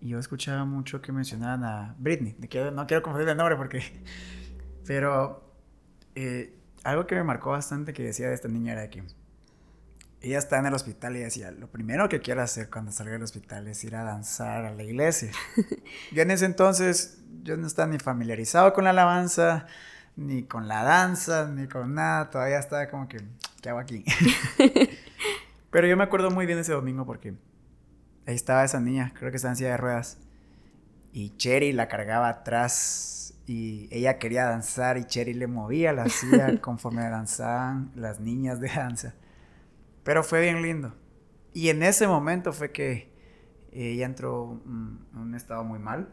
[0.00, 2.36] Y yo escuchaba mucho que mencionaban a Britney.
[2.72, 3.82] No quiero confundir el nombre porque...
[4.86, 5.44] Pero
[6.14, 9.04] eh, algo que me marcó bastante que decía de esta niña era que
[10.20, 13.22] ella está en el hospital y decía, lo primero que quiero hacer cuando salga del
[13.22, 15.32] hospital es ir a danzar a la iglesia.
[16.12, 19.66] yo en ese entonces, yo no estaba ni familiarizado con la alabanza,
[20.16, 23.20] ni con la danza, ni con nada, todavía estaba como que,
[23.60, 24.04] ¿qué hago aquí?
[25.70, 27.34] Pero yo me acuerdo muy bien ese domingo porque
[28.26, 30.18] ahí estaba esa niña, creo que estaba en silla de ruedas,
[31.12, 36.58] y Cherry la cargaba atrás y ella quería danzar y Cherry le movía la silla
[36.60, 39.14] conforme danzaban las niñas de danza.
[40.04, 40.94] Pero fue bien lindo.
[41.52, 43.12] Y en ese momento fue que
[43.72, 46.08] ella entró en un estado muy mal.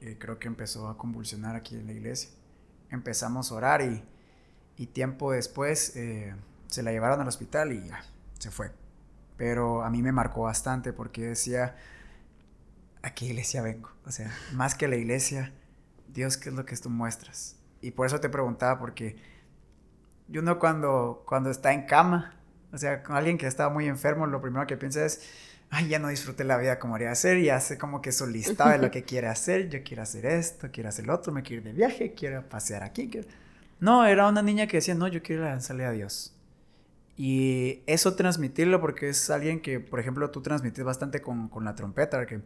[0.00, 2.30] Eh, creo que empezó a convulsionar aquí en la iglesia.
[2.96, 4.02] Empezamos a orar y,
[4.76, 6.34] y tiempo después eh,
[6.66, 8.02] se la llevaron al hospital y ya,
[8.38, 8.72] se fue.
[9.36, 11.76] Pero a mí me marcó bastante porque decía,
[13.02, 13.90] ¿a qué iglesia vengo?
[14.04, 15.52] O sea, más que la iglesia,
[16.08, 17.56] Dios, ¿qué es lo que tú muestras?
[17.80, 19.16] Y por eso te preguntaba, porque
[20.28, 22.34] uno cuando, cuando está en cama,
[22.72, 25.20] o sea, con alguien que está muy enfermo, lo primero que piensa es,
[25.70, 28.78] ay, ya no disfruté la vida como haría hacer, y hace como que su de
[28.78, 31.68] lo que quiere hacer, yo quiero hacer esto, quiero hacer lo otro, me quiero ir
[31.68, 33.10] de viaje, quiero pasear aquí.
[33.80, 36.32] No, era una niña que decía, no, yo quiero lanzarle a Dios.
[37.16, 41.74] Y eso transmitirlo, porque es alguien que, por ejemplo, tú transmites bastante con, con la
[41.74, 42.40] trompeta, que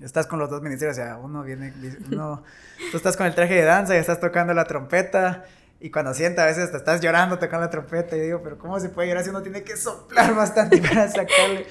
[0.00, 1.72] Estás con los dos ministerios, o sea, uno viene,
[2.12, 2.42] uno,
[2.90, 5.46] tú estás con el traje de danza y estás tocando la trompeta
[5.80, 8.78] y cuando sienta a veces te estás llorando tocando la trompeta y digo, pero ¿cómo
[8.78, 11.66] se puede llorar si uno tiene que soplar bastante para sacarle?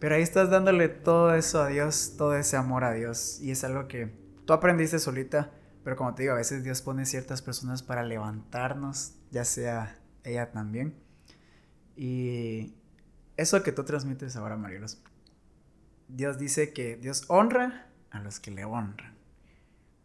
[0.00, 3.62] Pero ahí estás dándole todo eso a Dios, todo ese amor a Dios y es
[3.64, 4.10] algo que
[4.46, 5.52] tú aprendiste solita,
[5.84, 10.50] pero como te digo, a veces Dios pone ciertas personas para levantarnos, ya sea ella
[10.52, 10.94] también.
[11.96, 12.74] Y
[13.36, 15.02] eso que tú transmites ahora, Marielos,
[16.08, 19.14] Dios dice que Dios honra a los que le honran.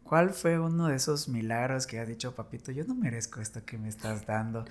[0.02, 3.78] ¿Cuál fue uno de esos milagros que has dicho, papito, yo no merezco esto que
[3.78, 4.66] me estás dando?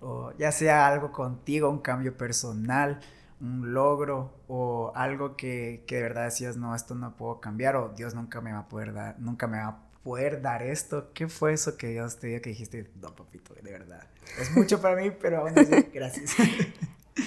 [0.00, 3.00] O ya sea algo contigo, un cambio personal,
[3.40, 7.90] un logro o algo que, que de verdad decías, no, esto no puedo cambiar o
[7.90, 11.12] Dios nunca me va a poder dar, nunca me va a poder dar esto.
[11.12, 14.06] ¿Qué fue eso que Dios te dio que dijiste, no, papito, de verdad?
[14.40, 16.34] Es mucho para mí, pero aún así, gracias.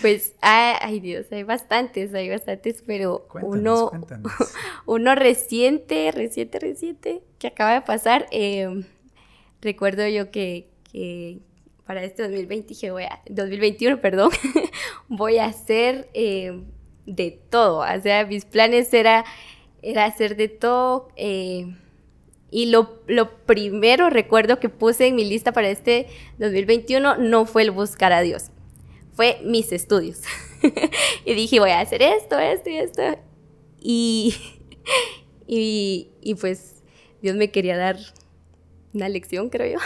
[0.02, 3.92] Pues, ay, Dios, hay bastantes, hay bastantes, pero uno,
[4.86, 8.84] uno reciente, reciente, reciente, que acaba de pasar, em,
[9.62, 11.40] recuerdo yo que, que,
[11.92, 14.30] para este 2020 dije, voy a, 2021, perdón,
[15.10, 16.64] voy a hacer em,
[17.06, 19.26] de todo, o sea, mis planes era,
[19.82, 21.76] era hacer de todo, eh,
[22.50, 26.08] y lo, lo, primero recuerdo que puse en mi lista para este
[26.40, 28.52] 2021 no fue el buscar a Dios,
[29.12, 30.22] fue mis estudios.
[31.26, 33.02] y dije, voy a hacer esto, esto y esto.
[33.82, 34.36] Y,
[35.46, 36.84] y, y pues
[37.22, 37.98] Dios me quería dar
[38.94, 39.80] una lección, creo yo.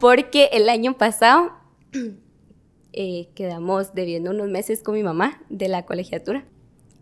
[0.00, 1.52] Porque el año pasado
[2.92, 6.44] eh, quedamos debiendo unos meses con mi mamá de la colegiatura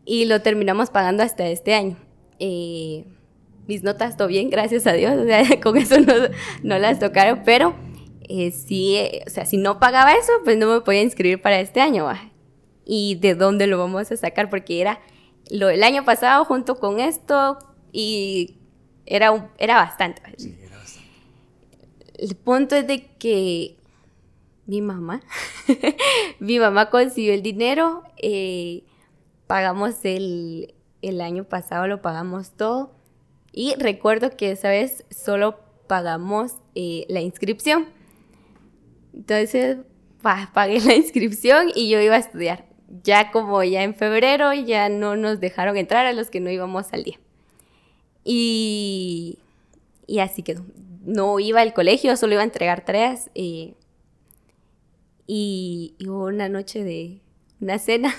[0.05, 1.97] y lo terminamos pagando hasta este año.
[2.41, 3.05] Eh,
[3.69, 5.15] mis notas todo bien, gracias a Dios,
[5.63, 6.13] con eso no,
[6.63, 7.75] no las tocaron, pero
[8.29, 11.81] eh, sí, o sea, si no pagaba eso, pues no me podía inscribir para este
[11.81, 12.09] año.
[12.85, 14.51] ¿Y de dónde lo vamos a sacar?
[14.51, 15.01] Porque era
[15.51, 17.59] lo del año pasado junto con esto
[17.93, 18.57] y
[19.07, 20.23] era, era bastante.
[22.18, 23.76] El punto es de que
[24.66, 25.22] mi mamá,
[26.40, 28.85] mi mamá consiguió el dinero, eh,
[29.46, 32.92] pagamos el, el año pasado, lo pagamos todo
[33.52, 37.87] y recuerdo que esa vez solo pagamos eh, la inscripción.
[39.14, 39.78] Entonces,
[40.22, 42.66] pagué la inscripción y yo iba a estudiar.
[43.02, 46.92] Ya como ya en febrero ya no nos dejaron entrar a los que no íbamos
[46.92, 47.18] al día.
[48.24, 49.38] Y,
[50.07, 50.64] y así quedó.
[51.09, 53.31] No iba al colegio, solo iba a entregar tareas.
[53.35, 53.75] Eh,
[55.27, 57.23] y, hubo una noche de
[57.61, 58.14] una cena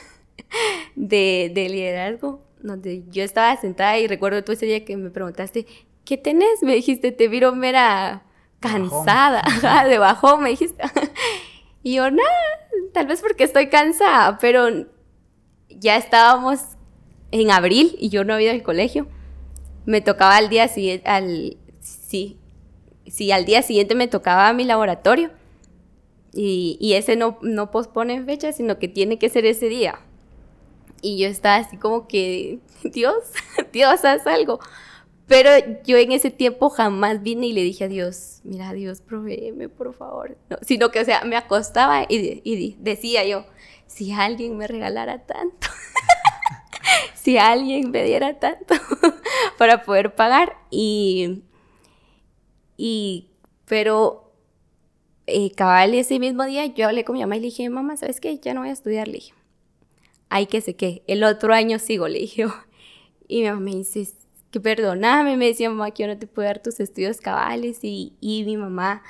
[0.95, 5.65] de, de liderazgo donde yo estaba sentada y recuerdo tú ese día que me preguntaste,
[6.05, 6.61] ¿qué tenés?
[6.61, 8.23] Me dijiste, te vieron mera
[8.59, 9.43] cansada,
[9.87, 10.83] de bajón, me dijiste.
[11.83, 12.29] y yo, nada,
[12.93, 14.87] tal vez porque estoy cansada, pero
[15.69, 16.59] ya estábamos
[17.31, 19.07] en abril y yo no había ido al colegio.
[19.85, 22.38] Me tocaba al día siguiente, al, sí,
[23.09, 25.31] sí, al día siguiente me tocaba mi laboratorio.
[26.33, 29.99] Y, y ese no, no pospone fecha, sino que tiene que ser ese día.
[31.01, 33.15] Y yo estaba así como que, Dios,
[33.73, 34.59] Dios, haz algo.
[35.27, 35.51] Pero
[35.85, 39.93] yo en ese tiempo jamás vine y le dije a Dios, mira, Dios, provéeme, por
[39.93, 40.37] favor.
[40.49, 43.45] No, sino que, o sea, me acostaba y, y decía yo,
[43.85, 45.67] si alguien me regalara tanto,
[47.13, 48.73] si alguien me diera tanto
[49.59, 50.57] para poder pagar.
[50.71, 51.43] Y,
[52.81, 53.27] y
[53.65, 54.31] pero
[55.27, 58.19] eh, cabal ese mismo día yo hablé con mi mamá y le dije, mamá, ¿sabes
[58.19, 58.39] qué?
[58.39, 59.33] Ya no voy a estudiar, le dije
[60.29, 62.45] ay, que sé qué, el otro año sigo, le dije.
[63.31, 64.07] Y mi mamá me dice,
[64.49, 67.83] que perdóname, me decía mamá que yo no te puedo dar tus estudios cabales.
[67.83, 69.03] Y, y mi mamá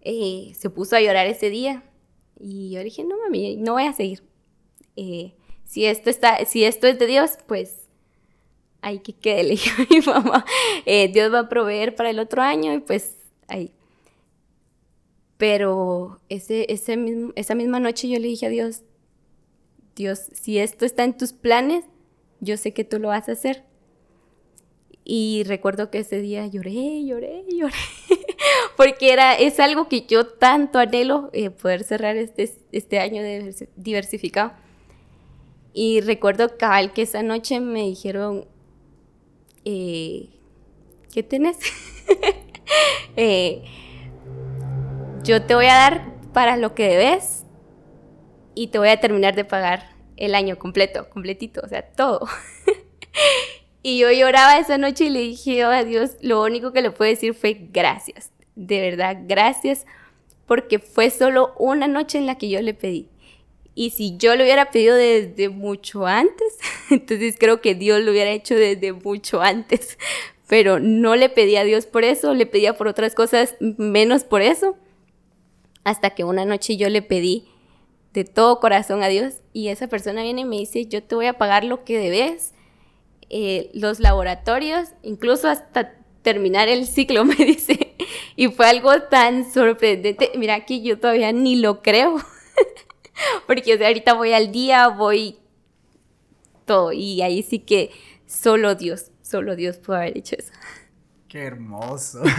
[0.00, 1.82] eh, se puso a llorar ese día.
[2.38, 4.22] Y yo le dije, no, mami, no voy a seguir.
[4.94, 7.87] Eh, si, esto está, si esto es de Dios, pues
[8.88, 10.44] hay que quede, le dije a mi mamá.
[10.86, 13.72] Eh, Dios va a proveer para el otro año y pues ahí.
[15.36, 18.82] Pero ese, ese mismo, esa misma noche yo le dije a Dios,
[19.94, 21.84] Dios, si esto está en tus planes,
[22.40, 23.64] yo sé que tú lo vas a hacer.
[25.04, 27.74] Y recuerdo que ese día lloré, lloré, lloré,
[28.76, 33.22] porque era, es algo que yo tanto anhelo, eh, poder cerrar este, este año
[33.76, 34.52] diversificado.
[35.72, 38.46] Y recuerdo cabal que esa noche me dijeron,
[39.70, 40.30] eh,
[41.12, 41.58] ¿qué tenés?
[43.16, 43.64] Eh,
[45.24, 47.44] yo te voy a dar para lo que debes
[48.54, 52.28] y te voy a terminar de pagar el año completo, completito, o sea, todo.
[53.82, 57.10] y yo lloraba esa noche y le dije, a Dios, lo único que le puedo
[57.10, 59.86] decir fue gracias, de verdad, gracias,
[60.46, 63.08] porque fue solo una noche en la que yo le pedí.
[63.78, 66.58] Y si yo lo hubiera pedido desde mucho antes,
[66.90, 69.98] entonces creo que Dios lo hubiera hecho desde mucho antes.
[70.48, 74.42] Pero no le pedí a Dios por eso, le pedía por otras cosas menos por
[74.42, 74.76] eso.
[75.84, 77.44] Hasta que una noche yo le pedí
[78.14, 81.26] de todo corazón a Dios y esa persona viene y me dice, yo te voy
[81.26, 82.54] a pagar lo que debes,
[83.30, 87.94] eh, los laboratorios, incluso hasta terminar el ciclo, me dice.
[88.34, 90.32] Y fue algo tan sorprendente.
[90.34, 92.16] Mira, aquí yo todavía ni lo creo.
[93.46, 95.38] Porque o sea, ahorita voy al día, voy
[96.64, 96.92] todo.
[96.92, 97.90] Y ahí sí que
[98.26, 100.52] solo Dios, solo Dios puede haber dicho eso.
[101.28, 102.22] Qué hermoso.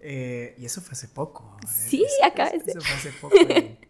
[0.00, 1.58] Eh, y eso fue hace poco.
[1.60, 1.66] ¿eh?
[1.66, 3.34] Sí, acá eso, eso, fue hace poco.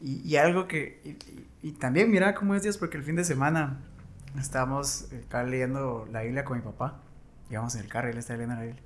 [0.00, 1.16] Y, algo que...
[1.62, 3.80] Y, también mira cómo es Dios, porque el fin de semana
[4.38, 7.00] estábamos acá leyendo la Biblia con mi papá.
[7.48, 8.82] Íbamos en el carro y él estaba leyendo la Biblia.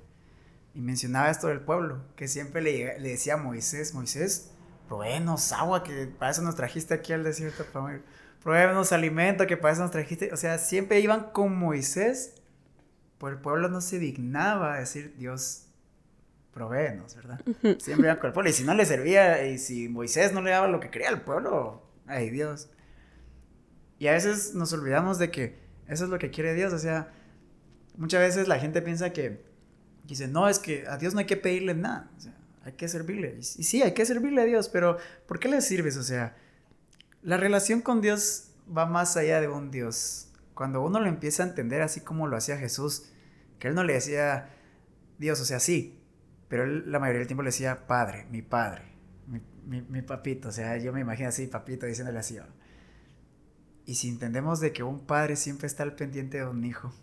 [0.75, 4.51] Y mencionaba esto del pueblo, que siempre le, le decía a Moisés, Moisés,
[4.89, 7.63] provenos agua, que para eso nos trajiste aquí al desierto,
[8.43, 10.33] provenos alimento, que para eso nos trajiste.
[10.33, 12.33] O sea, siempre iban con Moisés,
[13.19, 15.67] pues el pueblo no se dignaba a decir, Dios,
[16.51, 17.39] provenos, ¿verdad?
[17.79, 18.49] Siempre iban con el pueblo.
[18.49, 21.21] Y si no le servía, y si Moisés no le daba lo que quería al
[21.21, 22.69] pueblo, ay Dios.
[23.99, 26.73] Y a veces nos olvidamos de que eso es lo que quiere Dios.
[26.73, 27.11] O sea,
[27.95, 29.45] muchas veces la gente piensa que
[30.05, 32.09] dice, no, es que a Dios no hay que pedirle nada.
[32.17, 32.33] O sea,
[32.63, 33.37] hay que servirle.
[33.39, 34.97] Y, sí, hay que servirle a Dios, pero
[35.27, 35.97] ¿por qué le sirves?
[35.97, 36.35] O sea,
[37.21, 40.29] la relación con Dios va más allá de un Dios.
[40.53, 43.05] Cuando uno lo empieza a entender así como lo hacía Jesús,
[43.59, 44.49] que él no le decía
[45.17, 46.01] Dios, o sea, sí,
[46.47, 48.83] pero él la mayoría del tiempo le decía Padre, mi Padre,
[49.65, 52.39] mi, mi, papito, o sea, yo me imagino así, papito, diciéndole así.
[53.85, 56.93] Y si entendemos de que un padre siempre está al pendiente de un hijo,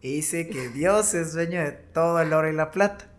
[0.00, 3.13] y dice que Dios es dueño de todo el oro y la plata,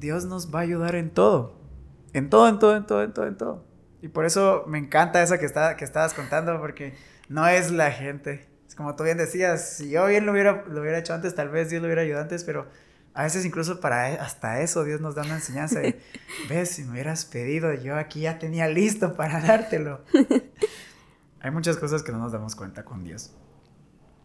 [0.00, 1.60] Dios nos va a ayudar en todo.
[2.12, 3.64] En todo, en todo, en todo, en todo, en todo.
[4.02, 6.94] Y por eso me encanta eso que, está, que estabas contando, porque
[7.28, 8.48] no es la gente.
[8.66, 11.50] Es como tú bien decías, si yo bien lo hubiera, lo hubiera hecho antes, tal
[11.50, 12.66] vez Dios lo hubiera ayudado antes, pero
[13.12, 16.00] a veces incluso para e, hasta eso Dios nos da una enseñanza de,
[16.48, 20.00] ves, si me hubieras pedido, yo aquí ya tenía listo para dártelo.
[21.40, 23.34] Hay muchas cosas que no nos damos cuenta con Dios.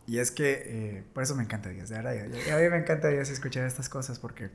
[0.07, 2.13] Y es que, eh, por eso me encanta Dios, de verdad.
[2.13, 4.51] a mí me encanta Dios escuchar estas cosas porque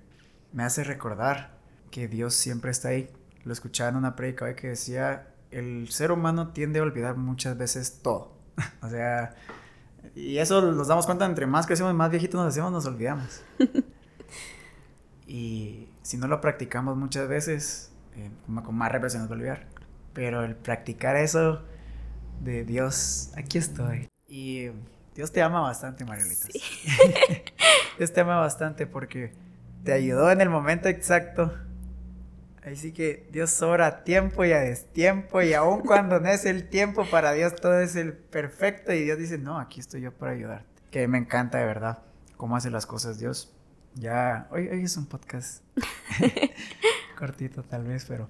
[0.53, 1.53] me hace recordar
[1.91, 3.11] que Dios siempre está ahí.
[3.45, 7.57] Lo escuchaba en una predica hoy que decía, el ser humano tiende a olvidar muchas
[7.57, 8.33] veces todo.
[8.83, 9.35] o sea,
[10.15, 13.43] y eso nos damos cuenta, entre más crecemos, más viejitos nos hacemos, nos olvidamos.
[15.27, 18.31] y si no lo practicamos muchas veces, eh,
[18.63, 19.67] con más represión nos va a olvidar.
[20.13, 21.63] Pero el practicar eso
[22.41, 24.09] de Dios, aquí estoy.
[24.29, 24.71] Y
[25.15, 26.49] Dios te ama bastante, Mariolita.
[27.99, 29.33] Dios te ama bastante porque
[29.85, 31.53] te ayudó en el momento exacto.
[32.65, 36.69] Así que Dios sobra a tiempo y a destiempo y aun cuando no es el
[36.69, 40.33] tiempo para Dios todo es el perfecto y Dios dice, no, aquí estoy yo para
[40.33, 40.69] ayudarte.
[40.91, 42.03] Que me encanta de verdad
[42.37, 43.55] cómo hace las cosas Dios.
[43.95, 45.65] Ya, hoy, hoy es un podcast
[47.19, 48.29] cortito tal vez, pero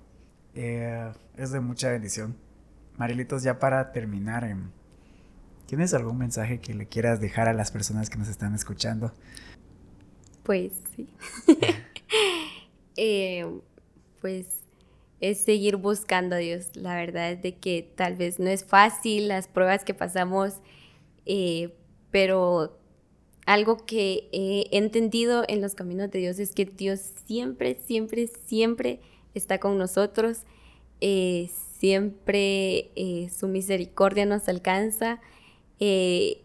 [0.54, 2.36] eh, es de mucha bendición.
[2.96, 4.70] Marilitos, ya para terminar, em,
[5.66, 9.12] ¿tienes algún mensaje que le quieras dejar a las personas que nos están escuchando?
[10.50, 11.06] Pues sí.
[12.96, 13.46] Eh,
[14.20, 14.46] pues
[15.20, 16.74] es seguir buscando a Dios.
[16.74, 20.54] La verdad es de que tal vez no es fácil las pruebas que pasamos,
[21.24, 21.72] eh,
[22.10, 22.76] pero
[23.46, 28.98] algo que he entendido en los caminos de Dios es que Dios siempre, siempre, siempre
[29.34, 30.38] está con nosotros.
[31.00, 31.48] Eh,
[31.78, 32.90] siempre
[33.32, 35.20] su misericordia nos alcanza.
[35.78, 36.40] el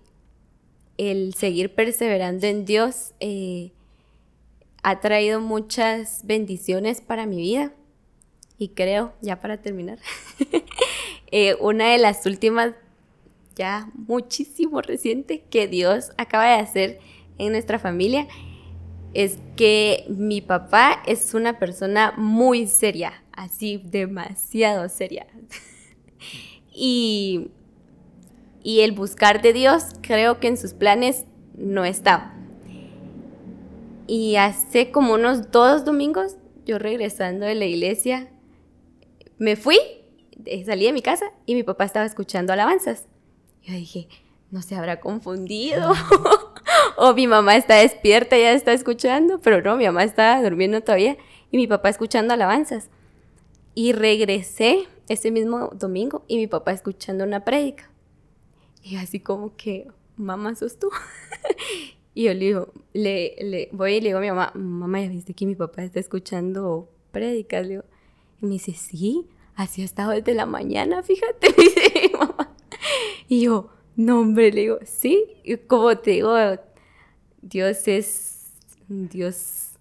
[1.34, 3.16] seguir perseverando en Dios
[4.86, 7.74] ha traído muchas bendiciones para mi vida.
[8.60, 9.98] Y creo, ya para terminar,
[11.32, 12.76] eh, una de las últimas,
[13.56, 17.00] ya muchísimo reciente, que Dios acaba de hacer
[17.40, 18.28] en nuestra familia,
[19.16, 25.26] es que mi papá es una persona muy seria, así demasiado seria.
[26.72, 27.50] y,
[28.62, 31.26] y el buscar de Dios creo que en sus planes
[31.58, 32.35] no estaba.
[34.08, 38.30] Y hace como unos dos domingos, yo regresando de la iglesia,
[39.38, 39.78] me fui,
[40.46, 43.08] eh, salí de mi casa y mi papá estaba escuchando alabanzas.
[43.64, 44.08] Yo dije,
[44.52, 45.94] no se habrá confundido.
[46.98, 51.18] o mi mamá está despierta ya está escuchando, pero no, mi mamá estaba durmiendo todavía
[51.52, 52.90] y mi papá escuchando alabanzas.
[53.74, 57.90] Y regresé ese mismo domingo y mi papá escuchando una prédica.
[58.84, 60.90] Y así como que, mamá, sos tú.
[62.16, 65.10] Y yo le digo, le, le, voy y le digo a mi mamá, mamá, ¿ya
[65.10, 67.64] viste que mi papá está escuchando prédicas?
[67.64, 67.84] Le digo,
[68.42, 72.56] y me dice, sí, así ha estado desde la mañana, fíjate, dice mi mamá.
[73.28, 76.34] Y yo, no, hombre, le digo, sí, y como te digo,
[77.42, 78.54] Dios es
[78.88, 79.72] Dios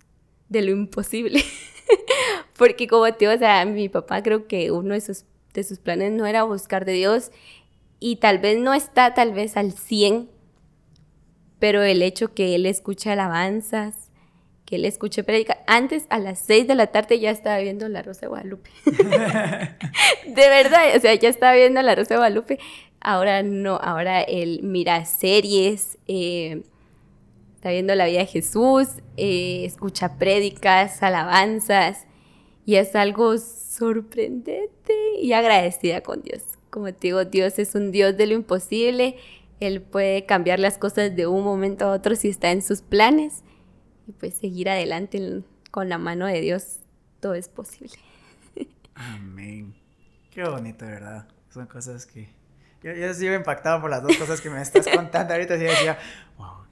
[0.48, 1.40] de lo imposible.
[2.58, 5.78] Porque como te digo, o sea, mi papá creo que uno de sus, de sus
[5.78, 7.30] planes no era buscar de Dios
[8.00, 10.33] y tal vez no está tal vez al 100
[11.64, 14.10] pero el hecho que él escuche alabanzas,
[14.66, 18.02] que él escuche predicar, antes a las 6 de la tarde ya estaba viendo La
[18.02, 18.68] Rosa de Guadalupe.
[18.84, 22.58] de verdad, o sea, ya estaba viendo La Rosa de Guadalupe
[23.00, 26.64] ahora no, ahora él mira series, eh,
[27.54, 32.06] está viendo la vida de Jesús, eh, escucha prédicas, alabanzas,
[32.66, 36.42] y es algo sorprendente y agradecida con Dios.
[36.68, 39.16] Como te digo, Dios es un Dios de lo imposible,
[39.66, 43.42] Él puede cambiar las cosas de un momento a otro si está en sus planes,
[44.06, 46.80] y pues seguir adelante con la mano de Dios,
[47.20, 47.94] todo es posible.
[48.94, 49.74] Amén.
[50.30, 51.28] Qué bonito, ¿verdad?
[51.50, 52.28] Son cosas que...
[52.82, 55.32] Yo, yo sigo impactado por las dos cosas que me estás contando.
[55.32, 55.98] Ahorita sí decía,
[56.36, 56.64] wow,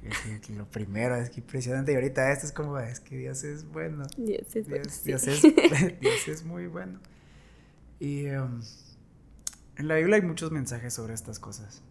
[0.42, 1.92] que, lo primero es que impresionante.
[1.92, 4.04] Y ahorita esto es como, es que Dios es bueno.
[4.16, 4.84] Dios es bueno.
[5.04, 5.42] Dios, es,
[6.00, 7.00] Dios es muy bueno.
[7.98, 8.60] Y um,
[9.76, 11.82] en la Biblia hay muchos mensajes sobre estas cosas.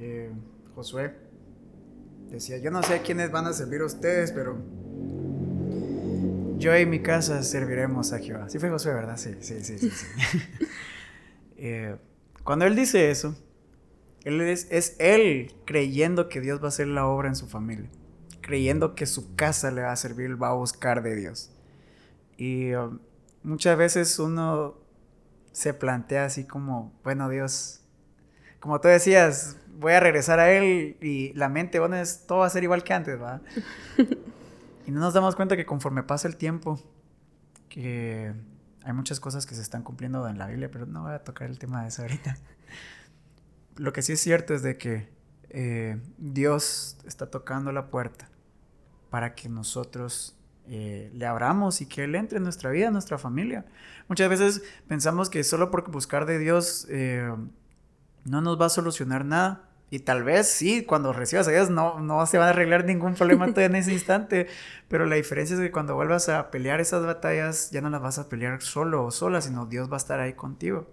[0.00, 0.32] Eh,
[0.74, 1.14] Josué
[2.30, 4.56] decía, yo no sé a quiénes van a servir a ustedes, pero
[6.56, 8.48] yo y mi casa serviremos a Jehová.
[8.48, 9.18] Sí fue Josué, ¿verdad?
[9.18, 9.88] Sí, sí, sí, sí.
[11.62, 11.94] Eh,
[12.42, 13.36] cuando él dice eso,
[14.24, 17.90] él es, es, él creyendo que Dios va a hacer la obra en su familia.
[18.40, 21.50] Creyendo que su casa le va a servir, va a buscar de Dios.
[22.38, 22.98] Y um,
[23.42, 24.78] muchas veces uno
[25.52, 27.82] se plantea así como, bueno Dios,
[28.58, 32.46] como tú decías, voy a regresar a Él y la mente, bueno, es, todo va
[32.46, 33.40] a ser igual que antes, ¿va?
[34.86, 36.80] Y no nos damos cuenta que conforme pasa el tiempo,
[37.68, 38.32] que
[38.82, 41.48] hay muchas cosas que se están cumpliendo en la Biblia, pero no voy a tocar
[41.48, 42.36] el tema de eso ahorita.
[43.76, 45.08] Lo que sí es cierto es de que
[45.50, 48.28] eh, Dios está tocando la puerta
[49.10, 53.18] para que nosotros eh, le abramos y que Él entre en nuestra vida, en nuestra
[53.18, 53.66] familia.
[54.08, 57.32] Muchas veces pensamos que solo por buscar de Dios eh,
[58.24, 59.69] no nos va a solucionar nada.
[59.90, 63.14] Y tal vez sí, cuando recibas a Dios no, no se va a arreglar ningún
[63.14, 64.46] problema en ese instante.
[64.88, 68.18] Pero la diferencia es que cuando vuelvas a pelear esas batallas, ya no las vas
[68.20, 70.86] a pelear solo o sola, sino Dios va a estar ahí contigo.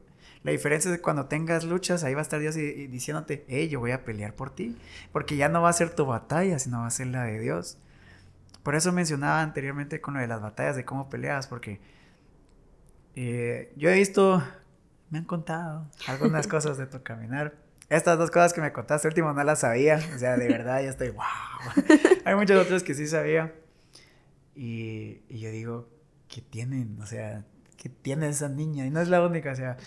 [0.44, 3.80] La diferencia es que cuando tengas luchas, ahí va a estar Dios diciéndote, hey, yo
[3.80, 4.76] voy a pelear por ti.
[5.12, 7.78] Porque ya no va a ser tu batalla, sino va a ser la de Dios.
[8.64, 11.80] Por eso mencionaba anteriormente con lo de las batallas, de cómo peleas, porque
[13.16, 14.44] eh, yo he visto,
[15.12, 19.32] me han contado algunas cosas de tu caminar estas dos cosas que me contaste último
[19.34, 20.00] no las sabía.
[20.16, 21.24] O sea, de verdad, ya estoy, wow.
[22.26, 23.54] Hay muchas otras que sí sabía.
[24.56, 25.90] Y, y, yo digo,
[26.28, 27.00] ¿qué tienen?
[27.02, 27.46] O sea,
[27.78, 28.86] ¿qué tiene esa niña?
[28.86, 29.78] Y no es la única, o sea.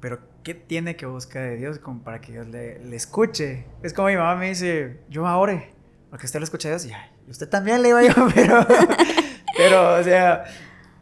[0.00, 3.66] Pero, ¿qué tiene que buscar de Dios como para que Dios le, le escuche?
[3.82, 5.62] Es como mi mamá me dice, yo ahora,
[6.10, 6.88] porque usted lo escucha a Dios.
[7.26, 8.66] Y usted también le iba yo, pero.
[9.56, 10.44] pero, o sea,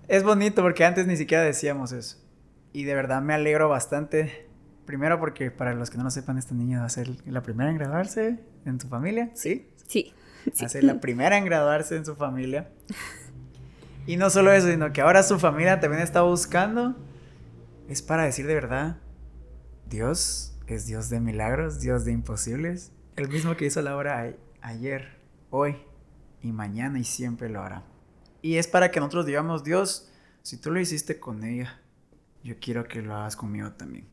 [0.09, 2.19] es bonito porque antes ni siquiera decíamos eso.
[2.73, 4.50] Y de verdad me alegro bastante
[4.91, 7.71] Primero porque para los que no lo sepan, esta niña va a ser la primera
[7.71, 9.71] en graduarse en su familia, ¿sí?
[9.87, 10.13] Sí.
[10.61, 12.73] Va a ser la primera en graduarse en su familia.
[14.05, 16.97] Y no solo eso, sino que ahora su familia también está buscando.
[17.89, 18.97] Es para decir de verdad,
[19.89, 22.91] Dios es Dios de milagros, Dios de imposibles.
[23.15, 25.21] El mismo que hizo la obra ayer,
[25.51, 25.77] hoy
[26.43, 27.85] y mañana y siempre lo hará.
[28.43, 30.11] Y es para que nosotros digamos, Dios,
[30.43, 31.81] si tú lo hiciste con ella,
[32.43, 34.10] yo quiero que lo hagas conmigo también.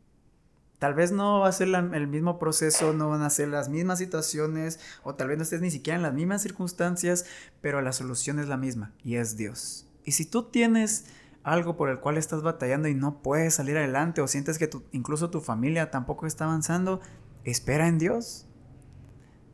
[0.80, 3.97] Tal vez no va a ser el mismo proceso, no van a ser las mismas
[3.97, 7.25] situaciones, o tal vez no estés ni siquiera en las mismas circunstancias,
[7.61, 9.88] pero la solución es la misma, y es Dios.
[10.03, 11.05] Y si tú tienes
[11.43, 15.30] algo por el cual estás batallando y no puedes salir adelante, o sientes que incluso
[15.30, 16.99] tu familia tampoco está avanzando,
[17.43, 18.47] espera en Dios.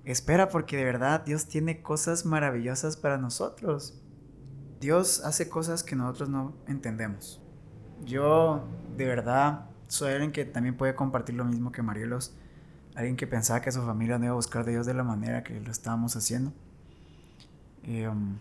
[0.04, 4.02] Espera porque de verdad Dios tiene cosas maravillosas para nosotros.
[4.82, 7.42] Dios hace cosas que nosotros no entendemos.
[8.04, 8.68] Yo,
[8.98, 12.36] de verdad, soy alguien que también puede compartir lo mismo que Marielos.
[12.96, 15.44] Alguien que pensaba que su familia no iba a buscar de Dios de la manera
[15.44, 16.52] que lo estábamos haciendo.
[17.88, 18.40] Um,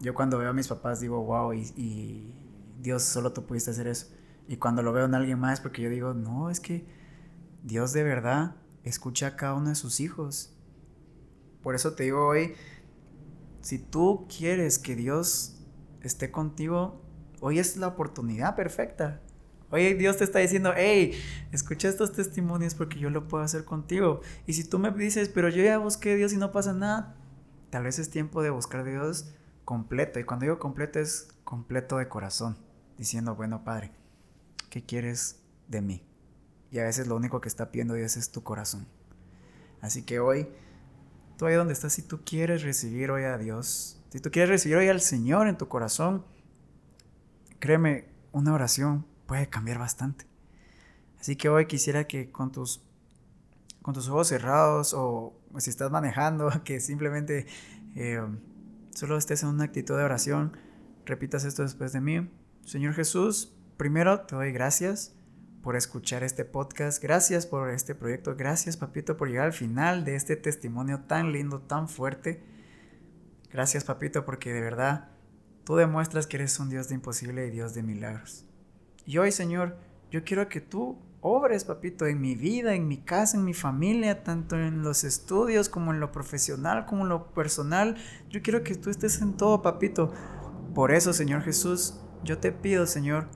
[0.00, 2.32] yo cuando veo a mis papás digo, wow, y,
[2.80, 4.06] Dios solo tú pudiste hacer eso.
[4.46, 6.86] Y cuando lo veo en alguien más, porque yo digo, no, es que
[7.64, 10.56] Dios de verdad escucha a cada uno de sus hijos.
[11.62, 12.54] Por eso te digo hoy,
[13.60, 15.66] si tú quieres que Dios
[16.00, 17.02] esté contigo,
[17.40, 19.20] hoy es la oportunidad perfecta.
[19.76, 21.12] Oye, Dios te está diciendo, hey,
[21.52, 24.22] escucha estos testimonios porque yo lo puedo hacer contigo.
[24.46, 27.14] Y si tú me dices, pero yo ya busqué a Dios y no pasa nada,
[27.68, 29.34] tal vez es tiempo de buscar a Dios
[29.66, 30.18] completo.
[30.18, 32.56] Y cuando digo completo es completo de corazón,
[32.96, 33.92] diciendo, bueno, Padre,
[34.70, 36.02] ¿qué quieres de mí?
[36.70, 38.86] Y a veces lo único que está pidiendo Dios es tu corazón.
[39.82, 40.48] Así que hoy,
[41.36, 44.78] tú ahí donde estás, si tú quieres recibir hoy a Dios, si tú quieres recibir
[44.78, 46.24] hoy al Señor en tu corazón,
[47.58, 50.26] créeme, una oración puede cambiar bastante.
[51.20, 52.82] Así que hoy quisiera que con tus,
[53.82, 57.46] con tus ojos cerrados o si estás manejando, que simplemente
[57.94, 58.20] eh,
[58.94, 60.56] solo estés en una actitud de oración,
[61.04, 62.30] repitas esto después de mí.
[62.64, 65.14] Señor Jesús, primero te doy gracias
[65.62, 67.02] por escuchar este podcast.
[67.02, 68.36] Gracias por este proyecto.
[68.36, 72.40] Gracias, papito, por llegar al final de este testimonio tan lindo, tan fuerte.
[73.52, 75.08] Gracias, papito, porque de verdad
[75.64, 78.45] tú demuestras que eres un Dios de imposible y Dios de milagros.
[79.06, 79.76] Y hoy, Señor,
[80.10, 84.24] yo quiero que tú obres, papito, en mi vida, en mi casa, en mi familia,
[84.24, 87.96] tanto en los estudios como en lo profesional, como en lo personal.
[88.28, 90.12] Yo quiero que tú estés en todo, papito.
[90.74, 93.28] Por eso, Señor Jesús, yo te pido, Señor,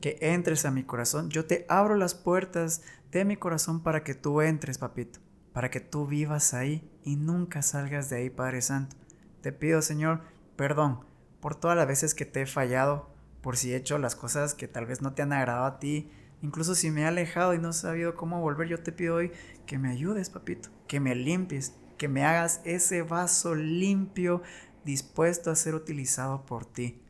[0.00, 1.28] que entres a mi corazón.
[1.28, 5.18] Yo te abro las puertas de mi corazón para que tú entres, papito,
[5.52, 8.96] para que tú vivas ahí y nunca salgas de ahí, Padre Santo.
[9.40, 10.20] Te pido, Señor,
[10.56, 11.00] perdón
[11.40, 13.13] por todas las veces que te he fallado,
[13.44, 16.10] por si he hecho las cosas que tal vez no te han agradado a ti,
[16.40, 19.32] incluso si me he alejado y no he sabido cómo volver, yo te pido hoy
[19.66, 24.40] que me ayudes, papito, que me limpies, que me hagas ese vaso limpio,
[24.86, 27.02] dispuesto a ser utilizado por ti.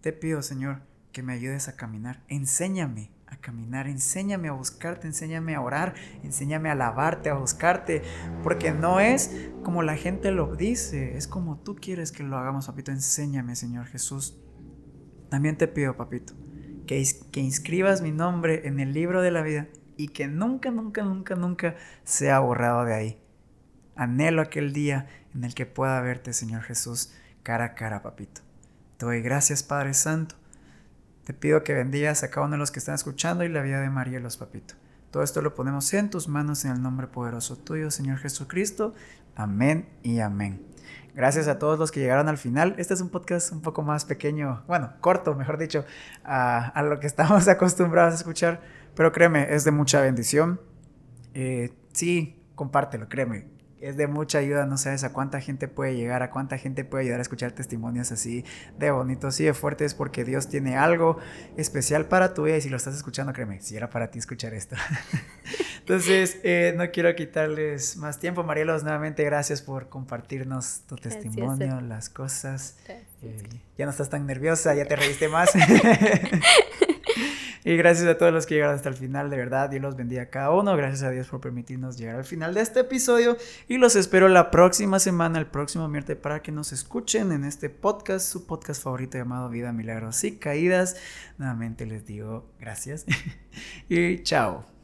[0.00, 0.82] Te pido, Señor,
[1.12, 2.24] que me ayudes a caminar.
[2.26, 8.02] Enséñame a caminar, enséñame a buscarte, enséñame a orar, enséñame a alabarte, a buscarte,
[8.42, 12.66] porque no es como la gente lo dice, es como tú quieres que lo hagamos,
[12.66, 12.90] papito.
[12.90, 14.36] Enséñame, Señor Jesús.
[15.28, 16.32] También te pido, papito,
[16.86, 17.04] que,
[17.34, 21.76] inscribas mi nombre en el libro de la vida y que nunca, nunca, nunca, nunca
[22.04, 23.22] sea borrado de ahí.
[23.94, 27.12] Anhelo aquel día en el que pueda verte, Señor Jesús,
[27.42, 28.40] cara a cara, papito.
[28.96, 30.36] Te doy gracias, Padre Santo.
[31.24, 33.80] Te pido que bendigas a cada uno de los que están escuchando y la vida
[33.80, 34.78] de María y los papitos.
[35.10, 38.94] Todo esto lo ponemos en tus manos en el nombre poderoso tuyo, Señor Jesucristo.
[39.36, 40.66] Amén y amén.
[41.14, 42.74] Gracias a todos los que llegaron al final.
[42.78, 45.84] Este es un podcast un poco más pequeño, bueno, corto, mejor dicho,
[46.24, 48.60] a, lo que estamos acostumbrados a escuchar.
[48.94, 50.60] Pero créeme, es de mucha bendición.
[51.34, 56.22] Eh, sí, compártelo, créeme es de mucha ayuda, no sabes a cuánta gente puede llegar,
[56.22, 58.44] a cuánta gente puede ayudar a escuchar testimonios así
[58.78, 61.18] de bonitos y de fuertes, porque Dios tiene algo
[61.56, 64.54] especial para tu vida y si lo estás escuchando, créeme, si era para ti escuchar
[64.54, 64.76] esto.
[65.80, 72.10] Entonces, eh, no quiero quitarles más tiempo, Marielos, nuevamente gracias por compartirnos tu testimonio, las
[72.10, 72.76] cosas.
[73.22, 73.42] Eh,
[73.76, 75.50] ya no estás tan nerviosa, ya te reíste más.
[77.64, 80.22] Y gracias a todos los que llegaron hasta el final, de verdad, Dios los bendiga
[80.22, 80.76] a cada uno.
[80.76, 83.36] Gracias a Dios por permitirnos llegar al final de este episodio.
[83.68, 87.70] Y los espero la próxima semana, el próximo miércoles, para que nos escuchen en este
[87.70, 90.96] podcast, su podcast favorito llamado Vida, Milagros y Caídas.
[91.38, 93.06] Nuevamente les digo gracias
[93.88, 94.68] y chao.